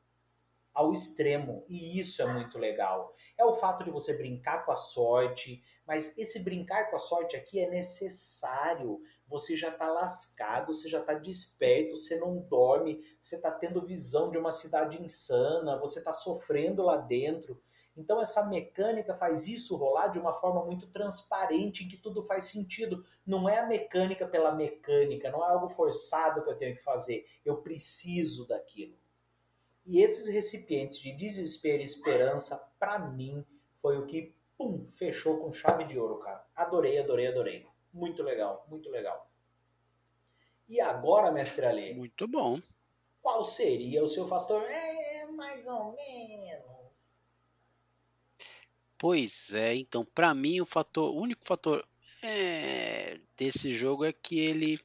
ao 0.73 0.93
extremo 0.93 1.65
e 1.69 1.99
isso 1.99 2.23
é 2.23 2.33
muito 2.33 2.57
legal. 2.57 3.13
É 3.37 3.45
o 3.45 3.53
fato 3.53 3.83
de 3.83 3.91
você 3.91 4.17
brincar 4.17 4.65
com 4.65 4.71
a 4.71 4.77
sorte, 4.77 5.61
mas 5.85 6.17
esse 6.19 6.39
brincar 6.39 6.89
com 6.89 6.97
a 6.97 7.01
sorte 7.01 7.35
aqui 7.35 7.59
é 7.59 7.69
necessário 7.69 9.01
você 9.29 9.57
já 9.57 9.71
está 9.71 9.91
lascado, 9.91 10.73
você 10.73 10.89
já 10.89 11.01
está 11.01 11.15
desperto, 11.15 11.97
você 11.97 12.17
não 12.19 12.39
dorme, 12.39 13.01
você 13.21 13.37
está 13.37 13.51
tendo 13.51 13.85
visão 13.85 14.31
de 14.31 14.39
uma 14.39 14.53
cidade 14.53 15.03
insana, 15.03 15.79
você 15.79 15.99
está 15.99 16.13
sofrendo 16.13 16.83
lá 16.83 16.97
dentro. 16.97 17.61
Então 17.97 18.21
essa 18.21 18.47
mecânica 18.49 19.15
faz 19.15 19.49
isso 19.49 19.77
rolar 19.77 20.09
de 20.09 20.19
uma 20.19 20.35
forma 20.35 20.65
muito 20.65 20.87
transparente, 20.89 21.83
em 21.83 21.89
que 21.89 21.97
tudo 21.97 22.23
faz 22.23 22.45
sentido. 22.45 23.05
Não 23.27 23.49
é 23.49 23.59
a 23.59 23.67
mecânica 23.67 24.27
pela 24.27 24.55
mecânica, 24.55 25.31
não 25.31 25.43
é 25.45 25.51
algo 25.51 25.71
forçado 25.71 26.43
que 26.45 26.51
eu 26.51 26.59
tenho 26.59 26.77
que 26.77 26.83
fazer. 26.83 27.27
Eu 27.45 27.57
preciso 27.59 28.47
daquilo. 28.47 28.99
E 29.87 30.03
esses 30.03 30.29
recipientes 30.29 30.99
de 30.99 31.13
desespero 31.13 31.81
e 31.81 31.87
esperança, 31.87 32.71
para 32.79 32.99
mim, 32.99 33.45
foi 33.77 33.97
o 33.97 34.07
que 34.07 34.35
pum, 34.59 34.87
fechou 34.89 35.39
com 35.39 35.53
chave 35.53 35.85
de 35.85 35.99
ouro, 35.99 36.19
cara. 36.19 36.45
Adorei, 36.55 36.99
adorei, 36.99 37.29
adorei. 37.29 37.67
Muito 37.93 38.23
legal, 38.23 38.67
muito 38.69 38.91
legal. 38.91 39.31
E 40.69 40.81
agora, 40.81 41.31
mestre 41.31 41.65
Ale? 41.65 41.95
Muito 41.95 42.27
bom. 42.27 42.61
Qual 43.23 43.45
seria 43.45 44.03
o 44.03 44.09
seu 44.09 44.27
fator? 44.27 44.63
É, 44.65 45.27
mais 45.27 45.67
ou 45.67 45.95
menos. 45.95 46.76
Pois 48.99 49.53
é, 49.53 49.75
então, 49.75 50.05
para 50.05 50.35
mim 50.35 50.61
o 50.61 50.67
fator, 50.67 51.11
o 51.11 51.21
único 51.21 51.45
fator 51.45 51.87
é, 52.23 53.19
desse 53.37 53.71
jogo 53.71 54.05
é 54.05 54.13
que 54.13 54.41
ele, 54.41 54.81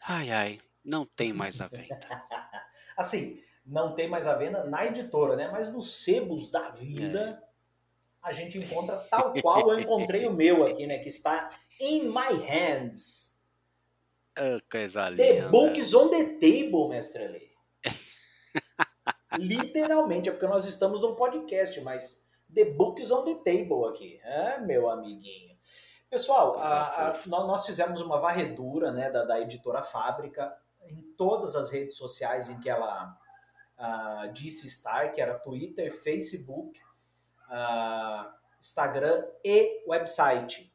ai 0.00 0.30
ai, 0.30 0.60
não 0.84 1.06
tem 1.06 1.32
mais 1.32 1.60
a 1.60 1.68
venda. 1.68 1.98
assim, 2.96 3.42
não 3.64 3.94
tem 3.94 4.08
mais 4.08 4.26
a 4.26 4.36
venda 4.36 4.64
na 4.64 4.84
editora, 4.84 5.36
né? 5.36 5.48
Mas 5.50 5.72
nos 5.72 6.02
sebos 6.02 6.50
da 6.50 6.70
vida 6.70 7.40
é. 8.24 8.28
a 8.28 8.32
gente 8.32 8.58
encontra 8.58 8.96
tal 8.96 9.32
qual 9.40 9.72
eu 9.72 9.78
encontrei 9.78 10.26
o 10.26 10.32
meu 10.32 10.64
aqui, 10.64 10.86
né? 10.86 10.98
Que 10.98 11.08
está 11.08 11.50
in 11.80 12.08
my 12.08 12.34
hands. 12.46 13.38
Oh, 14.38 14.60
coisa 14.70 15.08
linda. 15.08 15.22
The 15.22 15.48
books 15.48 15.94
on 15.94 16.10
the 16.10 16.24
table, 16.40 16.88
mestre 16.88 17.28
Lê. 17.28 17.50
Literalmente, 19.38 20.28
é 20.28 20.32
porque 20.32 20.46
nós 20.46 20.66
estamos 20.66 21.00
num 21.00 21.14
podcast, 21.14 21.80
mas 21.82 22.28
the 22.54 22.64
books 22.64 23.10
on 23.10 23.24
the 23.24 23.34
table 23.36 23.88
aqui, 23.88 24.20
é, 24.22 24.60
meu 24.60 24.88
amiguinho. 24.88 25.56
Pessoal, 26.08 26.58
a, 26.58 27.10
a, 27.10 27.26
nós 27.26 27.64
fizemos 27.64 28.00
uma 28.00 28.18
varredura 28.18 28.90
né, 28.90 29.10
da, 29.10 29.24
da, 29.24 29.40
editora 29.40 29.82
Fábrica 29.82 30.56
em 30.88 31.02
todas 31.16 31.54
as 31.54 31.70
redes 31.70 31.96
sociais 31.96 32.48
em 32.48 32.58
que 32.60 32.68
ela 32.68 33.16
uh, 33.78 34.32
disse 34.32 34.66
estar, 34.66 35.12
que 35.12 35.20
era 35.20 35.38
Twitter, 35.38 35.92
Facebook, 35.92 36.80
Instagram 38.58 39.24
e 39.44 39.84
website 39.86 40.70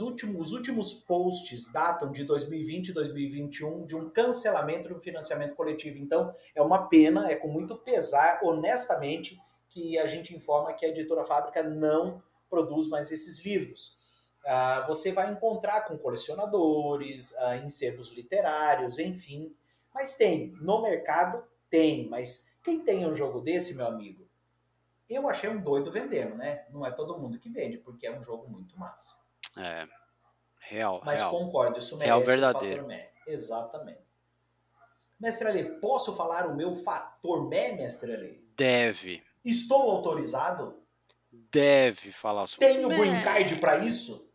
últimos, 0.00 0.48
os 0.48 0.52
últimos 0.52 0.92
posts 0.92 1.72
datam 1.72 2.12
de 2.12 2.24
2020 2.24 2.88
e 2.88 2.92
2021 2.92 3.84
de 3.84 3.96
um 3.96 4.08
cancelamento 4.10 4.88
do 4.88 5.00
financiamento 5.00 5.56
coletivo. 5.56 5.98
Então, 5.98 6.32
é 6.54 6.62
uma 6.62 6.86
pena, 6.88 7.30
é 7.30 7.34
com 7.34 7.48
muito 7.48 7.76
pesar, 7.76 8.40
honestamente, 8.44 9.40
que 9.72 9.98
a 9.98 10.06
gente 10.06 10.34
informa 10.34 10.72
que 10.74 10.84
a 10.84 10.88
editora 10.88 11.24
Fábrica 11.24 11.62
não 11.62 12.22
produz 12.48 12.88
mais 12.88 13.10
esses 13.10 13.42
livros. 13.44 13.98
Uh, 14.44 14.86
você 14.86 15.12
vai 15.12 15.30
encontrar 15.30 15.82
com 15.82 15.96
colecionadores, 15.96 17.32
uh, 17.32 17.64
em 17.64 17.70
sebos 17.70 18.12
literários, 18.12 18.98
enfim. 18.98 19.56
Mas 19.94 20.16
tem, 20.16 20.52
no 20.60 20.82
mercado 20.82 21.42
tem, 21.70 22.08
mas 22.08 22.52
quem 22.62 22.80
tem 22.80 23.06
um 23.06 23.14
jogo 23.14 23.40
desse, 23.40 23.74
meu 23.74 23.86
amigo? 23.86 24.28
Eu 25.08 25.28
achei 25.28 25.48
um 25.48 25.60
doido 25.60 25.90
vendendo, 25.90 26.34
né? 26.34 26.66
Não 26.70 26.84
é 26.84 26.90
todo 26.90 27.18
mundo 27.18 27.38
que 27.38 27.48
vende, 27.48 27.78
porque 27.78 28.06
é 28.06 28.18
um 28.18 28.22
jogo 28.22 28.48
muito 28.48 28.78
massa. 28.78 29.16
É. 29.58 29.86
Real. 30.60 31.02
Mas 31.04 31.20
real. 31.20 31.30
concordo, 31.30 31.78
isso 31.78 31.96
merece 31.98 32.06
real 32.06 32.22
verdadeiro. 32.22 32.86
Exatamente. 33.26 34.00
Mestre 35.18 35.48
Ali, 35.48 35.64
posso 35.80 36.16
falar 36.16 36.46
o 36.46 36.54
meu 36.56 36.74
fator 36.74 37.48
Mé, 37.48 37.72
mestre 37.72 38.12
Ali? 38.12 38.44
Deve. 38.56 39.22
Estou 39.44 39.90
autorizado? 39.90 40.74
Deve 41.30 42.12
falar 42.12 42.46
sobre 42.46 42.66
Tenho 42.66 42.88
green 42.88 43.22
card 43.22 43.56
para 43.56 43.78
isso? 43.78 44.30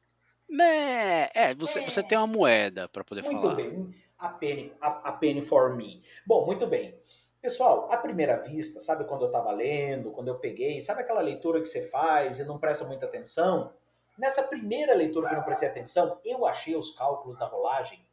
Né, 0.49 1.29
é, 1.33 1.53
você, 1.55 1.79
É. 1.79 1.81
você 1.83 2.01
tem 2.01 2.17
uma 2.17 2.27
moeda 2.27 2.87
para 2.87 3.03
poder 3.03 3.23
Muito 3.23 3.41
falar. 3.41 3.55
bem, 3.55 3.93
a 4.17 4.29
penny, 4.29 4.73
a, 4.81 4.87
a 5.09 5.11
penny 5.11 5.41
for 5.41 5.75
me. 5.75 6.01
Bom, 6.25 6.45
muito 6.45 6.65
bem. 6.67 6.97
Pessoal, 7.41 7.87
à 7.91 7.97
primeira 7.97 8.37
vista, 8.41 8.79
sabe 8.81 9.03
quando 9.05 9.21
eu 9.21 9.27
estava 9.27 9.51
lendo, 9.51 10.11
quando 10.11 10.29
eu 10.29 10.39
peguei, 10.39 10.81
sabe 10.81 11.01
aquela 11.01 11.21
leitura 11.21 11.59
que 11.61 11.67
você 11.67 11.87
faz 11.89 12.39
e 12.39 12.45
não 12.45 12.57
presta 12.57 12.85
muita 12.85 13.05
atenção? 13.05 13.73
Nessa 14.17 14.43
primeira 14.43 14.95
leitura 14.95 15.27
que 15.27 15.33
eu 15.35 15.37
não 15.37 15.45
prestei 15.45 15.69
atenção, 15.69 16.19
eu 16.25 16.45
achei 16.47 16.75
os 16.75 16.95
cálculos 16.95 17.37
da 17.37 17.45
rolagem 17.45 18.03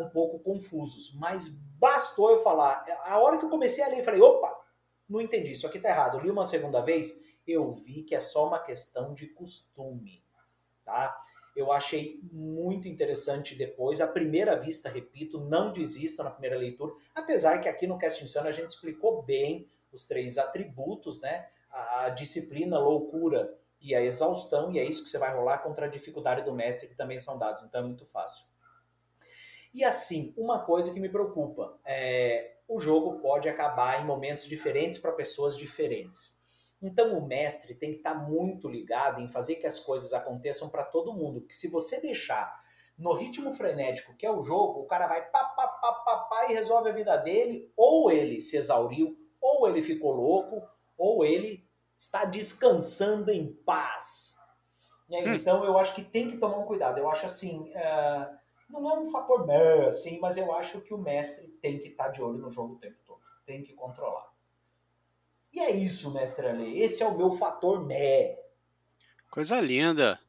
um 0.00 0.08
pouco 0.08 0.38
confusos, 0.38 1.14
mas 1.16 1.48
bastou 1.78 2.30
eu 2.30 2.42
falar. 2.42 2.84
A 3.04 3.18
hora 3.18 3.38
que 3.38 3.44
eu 3.44 3.50
comecei 3.50 3.84
a 3.84 3.88
ler, 3.88 3.98
eu 4.00 4.04
falei, 4.04 4.20
opa, 4.20 4.55
não 5.08 5.20
entendi, 5.20 5.52
isso 5.52 5.66
aqui 5.66 5.78
tá 5.78 5.88
errado. 5.88 6.18
Eu 6.18 6.24
li 6.24 6.30
uma 6.30 6.44
segunda 6.44 6.80
vez, 6.80 7.24
eu 7.46 7.72
vi 7.72 8.02
que 8.02 8.14
é 8.14 8.20
só 8.20 8.48
uma 8.48 8.58
questão 8.58 9.14
de 9.14 9.26
costume, 9.28 10.22
tá? 10.84 11.16
Eu 11.54 11.72
achei 11.72 12.20
muito 12.30 12.86
interessante 12.86 13.54
depois. 13.54 14.00
À 14.00 14.06
primeira 14.06 14.58
vista, 14.58 14.90
repito, 14.90 15.40
não 15.40 15.72
desista 15.72 16.22
na 16.22 16.30
primeira 16.30 16.56
leitura, 16.56 16.92
apesar 17.14 17.60
que 17.60 17.68
aqui 17.68 17.86
no 17.86 17.98
Cast 17.98 18.22
Insano 18.22 18.48
a 18.48 18.52
gente 18.52 18.70
explicou 18.70 19.22
bem 19.22 19.66
os 19.90 20.06
três 20.06 20.36
atributos, 20.36 21.20
né? 21.20 21.48
A 21.70 22.10
disciplina, 22.10 22.76
a 22.76 22.80
loucura 22.80 23.58
e 23.80 23.94
a 23.94 24.02
exaustão, 24.02 24.72
e 24.72 24.78
é 24.78 24.84
isso 24.84 25.02
que 25.02 25.08
você 25.08 25.18
vai 25.18 25.34
rolar 25.34 25.58
contra 25.58 25.86
a 25.86 25.88
dificuldade 25.88 26.42
do 26.42 26.52
mestre, 26.52 26.88
que 26.88 26.94
também 26.94 27.18
são 27.18 27.38
dados, 27.38 27.62
então 27.62 27.80
é 27.80 27.84
muito 27.84 28.04
fácil. 28.04 28.44
E 29.72 29.84
assim, 29.84 30.34
uma 30.36 30.64
coisa 30.64 30.92
que 30.92 31.00
me 31.00 31.08
preocupa 31.08 31.78
é 31.84 32.55
o 32.68 32.78
jogo 32.78 33.20
pode 33.20 33.48
acabar 33.48 34.02
em 34.02 34.06
momentos 34.06 34.46
diferentes 34.46 34.98
para 34.98 35.12
pessoas 35.12 35.56
diferentes. 35.56 36.44
Então 36.82 37.16
o 37.16 37.26
mestre 37.26 37.74
tem 37.74 37.90
que 37.90 37.98
estar 37.98 38.14
muito 38.14 38.68
ligado 38.68 39.20
em 39.20 39.28
fazer 39.28 39.56
que 39.56 39.66
as 39.66 39.80
coisas 39.80 40.12
aconteçam 40.12 40.68
para 40.68 40.84
todo 40.84 41.12
mundo, 41.12 41.40
porque 41.40 41.54
se 41.54 41.70
você 41.70 42.00
deixar 42.00 42.64
no 42.98 43.12
ritmo 43.12 43.52
frenético 43.52 44.16
que 44.16 44.26
é 44.26 44.30
o 44.30 44.42
jogo, 44.42 44.80
o 44.80 44.86
cara 44.86 45.06
vai 45.06 45.22
pá, 45.30 45.44
pá, 45.44 45.68
pá, 45.68 45.92
pá, 45.92 46.16
pá 46.16 46.46
e 46.50 46.54
resolve 46.54 46.90
a 46.90 46.94
vida 46.94 47.16
dele, 47.16 47.72
ou 47.76 48.10
ele 48.10 48.40
se 48.40 48.56
exauriu, 48.56 49.16
ou 49.40 49.68
ele 49.68 49.82
ficou 49.82 50.12
louco, 50.12 50.62
ou 50.96 51.24
ele 51.24 51.66
está 51.98 52.24
descansando 52.24 53.30
em 53.30 53.52
paz. 53.64 54.36
Né? 55.08 55.20
Hum. 55.20 55.34
Então 55.34 55.64
eu 55.64 55.78
acho 55.78 55.94
que 55.94 56.02
tem 56.02 56.28
que 56.28 56.36
tomar 56.36 56.58
um 56.58 56.66
cuidado. 56.66 56.98
Eu 56.98 57.08
acho 57.10 57.26
assim, 57.26 57.70
eh, 57.74 58.28
não 58.68 58.90
é 58.90 58.98
um 58.98 59.06
fator 59.06 59.46
né, 59.46 59.86
assim, 59.86 60.18
mas 60.20 60.36
eu 60.36 60.54
acho 60.54 60.80
que 60.80 60.92
o 60.92 60.98
mestre 60.98 61.48
tem 61.62 61.78
que 61.78 61.88
estar 61.88 62.08
de 62.08 62.22
olho 62.22 62.38
no 62.38 62.50
jogo 62.50 62.74
o 62.74 62.78
tempo 62.78 62.96
todo, 63.04 63.20
tem 63.44 63.62
que 63.62 63.74
controlar. 63.74 64.32
E 65.52 65.60
é 65.60 65.70
isso, 65.70 66.12
mestre 66.12 66.46
Ale. 66.46 66.80
Esse 66.80 67.02
é 67.02 67.06
o 67.06 67.16
meu 67.16 67.30
fator 67.30 67.84
mé. 67.84 68.38
Coisa 69.30 69.60
linda. 69.60 70.20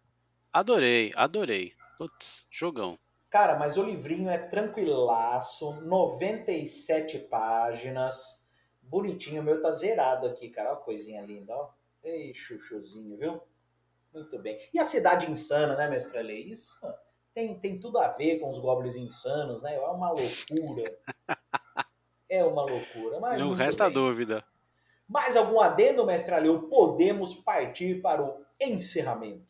Adorei, 0.53 1.11
adorei. 1.15 1.73
Putz, 1.97 2.45
jogão. 2.49 2.97
Cara, 3.29 3.59
mas 3.59 3.75
o 3.75 3.83
livrinho 3.83 4.29
é 4.29 4.37
tranquilaço, 4.37 5.81
97 5.81 7.19
páginas, 7.19 8.47
bonitinho. 8.81 9.41
O 9.41 9.45
meu 9.45 9.61
tá 9.61 9.69
zerado 9.69 10.27
aqui, 10.27 10.49
cara. 10.49 10.69
Olha 10.69 10.77
a 10.77 10.81
coisinha 10.81 11.21
linda, 11.23 11.53
ó. 11.53 11.71
Ei, 12.03 12.33
chuchuzinho, 12.33 13.17
viu? 13.17 13.41
Muito 14.13 14.39
bem. 14.39 14.57
E 14.73 14.79
a 14.79 14.83
cidade 14.85 15.29
insana, 15.29 15.75
né, 15.75 15.89
mestre 15.89 16.19
Ale? 16.19 16.49
Isso 16.49 16.79
tem, 17.37 17.53
tem 17.53 17.79
tudo 17.79 17.99
a 17.99 18.07
ver 18.07 18.39
com 18.39 18.49
os 18.49 18.57
goblins 18.57 18.95
insanos, 18.95 19.61
né? 19.61 19.75
É 19.75 19.79
uma 19.79 20.09
loucura. 20.09 20.97
É 22.29 22.43
uma 22.43 22.61
loucura. 22.61 23.21
Mas 23.21 23.39
Não 23.39 23.53
resta 23.53 23.85
bem. 23.85 23.93
dúvida. 23.93 24.43
Mais 25.07 25.37
algum 25.37 25.61
adendo, 25.61 26.05
mestre 26.05 26.35
Aleu? 26.35 26.63
Podemos 26.63 27.35
partir 27.35 28.01
para 28.01 28.21
o 28.21 28.43
encerramento. 28.59 29.47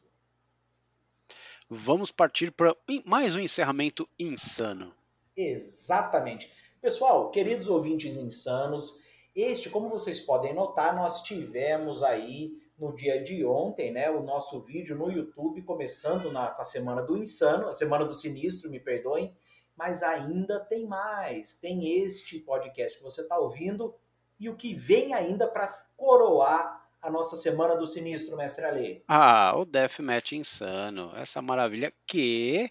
Vamos 1.68 2.12
partir 2.12 2.52
para 2.52 2.76
mais 3.04 3.36
um 3.36 3.40
encerramento 3.40 4.08
insano. 4.20 4.94
Exatamente. 5.36 6.52
Pessoal, 6.80 7.32
queridos 7.32 7.68
ouvintes 7.68 8.16
insanos, 8.16 9.00
este, 9.36 9.72
como 9.72 9.90
vocês 9.90 10.20
podem 10.20 10.54
notar, 10.54 10.96
nós 10.96 11.24
tivemos 11.24 12.04
aí 12.04 12.52
no 12.78 12.96
dia 12.96 13.22
de 13.22 13.44
ontem, 13.44 13.92
né, 13.92 14.10
o 14.10 14.22
nosso 14.22 14.64
vídeo 14.64 14.96
no 14.96 15.12
YouTube, 15.12 15.64
começando 15.64 16.32
na, 16.32 16.48
com 16.48 16.62
a 16.62 16.66
Semana 16.66 17.02
do 17.02 17.18
Insano, 17.18 17.68
a 17.68 17.74
Semana 17.74 18.06
do 18.06 18.14
Sinistro, 18.14 18.70
me 18.70 18.80
perdoem, 18.80 19.36
mas 19.76 20.04
ainda 20.04 20.60
tem 20.60 20.86
mais. 20.86 21.56
Tem 21.56 22.04
este 22.04 22.40
podcast 22.40 22.98
que 22.98 23.04
você 23.04 23.22
está 23.22 23.38
ouvindo 23.38 23.96
e 24.40 24.48
o 24.48 24.56
que 24.56 24.76
vem 24.76 25.14
ainda 25.14 25.48
para 25.48 25.68
coroar 25.96 26.88
a 27.02 27.10
nossa 27.10 27.36
Semana 27.36 27.76
do 27.76 27.88
Sinistro, 27.88 28.38
mestre 28.38 28.66
Ale. 28.66 29.04
Ah, 29.08 29.54
o 29.56 29.66
Deathmatch 29.66 30.34
insano. 30.34 31.12
Essa 31.16 31.42
maravilha 31.42 31.92
que 32.06 32.70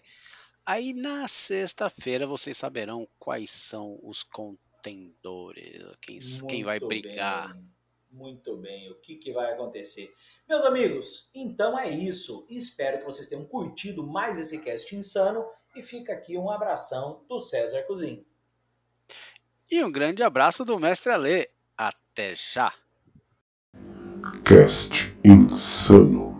aí 0.65 0.93
na 0.93 1.27
sexta-feira 1.27 2.25
vocês 2.25 2.57
saberão 2.57 3.07
quais 3.19 3.51
são 3.51 3.99
os 4.03 4.23
contendores, 4.23 5.95
quem, 6.01 6.19
quem 6.47 6.63
vai 6.63 6.79
brigar. 6.79 7.53
bem, 7.53 7.76
Muito 8.11 8.57
bem, 8.57 8.89
o 8.91 8.95
que, 8.95 9.15
que 9.15 9.31
vai 9.31 9.51
acontecer? 9.53 10.13
Meus 10.47 10.63
amigos, 10.63 11.29
então 11.35 11.77
é 11.77 11.89
isso. 11.89 12.45
Espero 12.49 12.99
que 12.99 13.05
vocês 13.05 13.27
tenham 13.27 13.45
curtido 13.45 14.05
mais 14.05 14.39
esse 14.39 14.59
cast 14.61 14.95
insano 14.95 15.45
e 15.75 15.81
fica 15.81 16.13
aqui 16.13 16.37
um 16.37 16.49
abração 16.49 17.23
do 17.27 17.39
César 17.39 17.83
Cozin. 17.83 18.25
E 19.69 19.83
um 19.83 19.91
grande 19.91 20.23
abraço 20.23 20.63
do 20.63 20.79
Mestre 20.79 21.11
Alê. 21.11 21.49
Até 21.77 22.33
já! 22.33 22.73
Cast 24.45 25.15
Insano. 25.23 26.36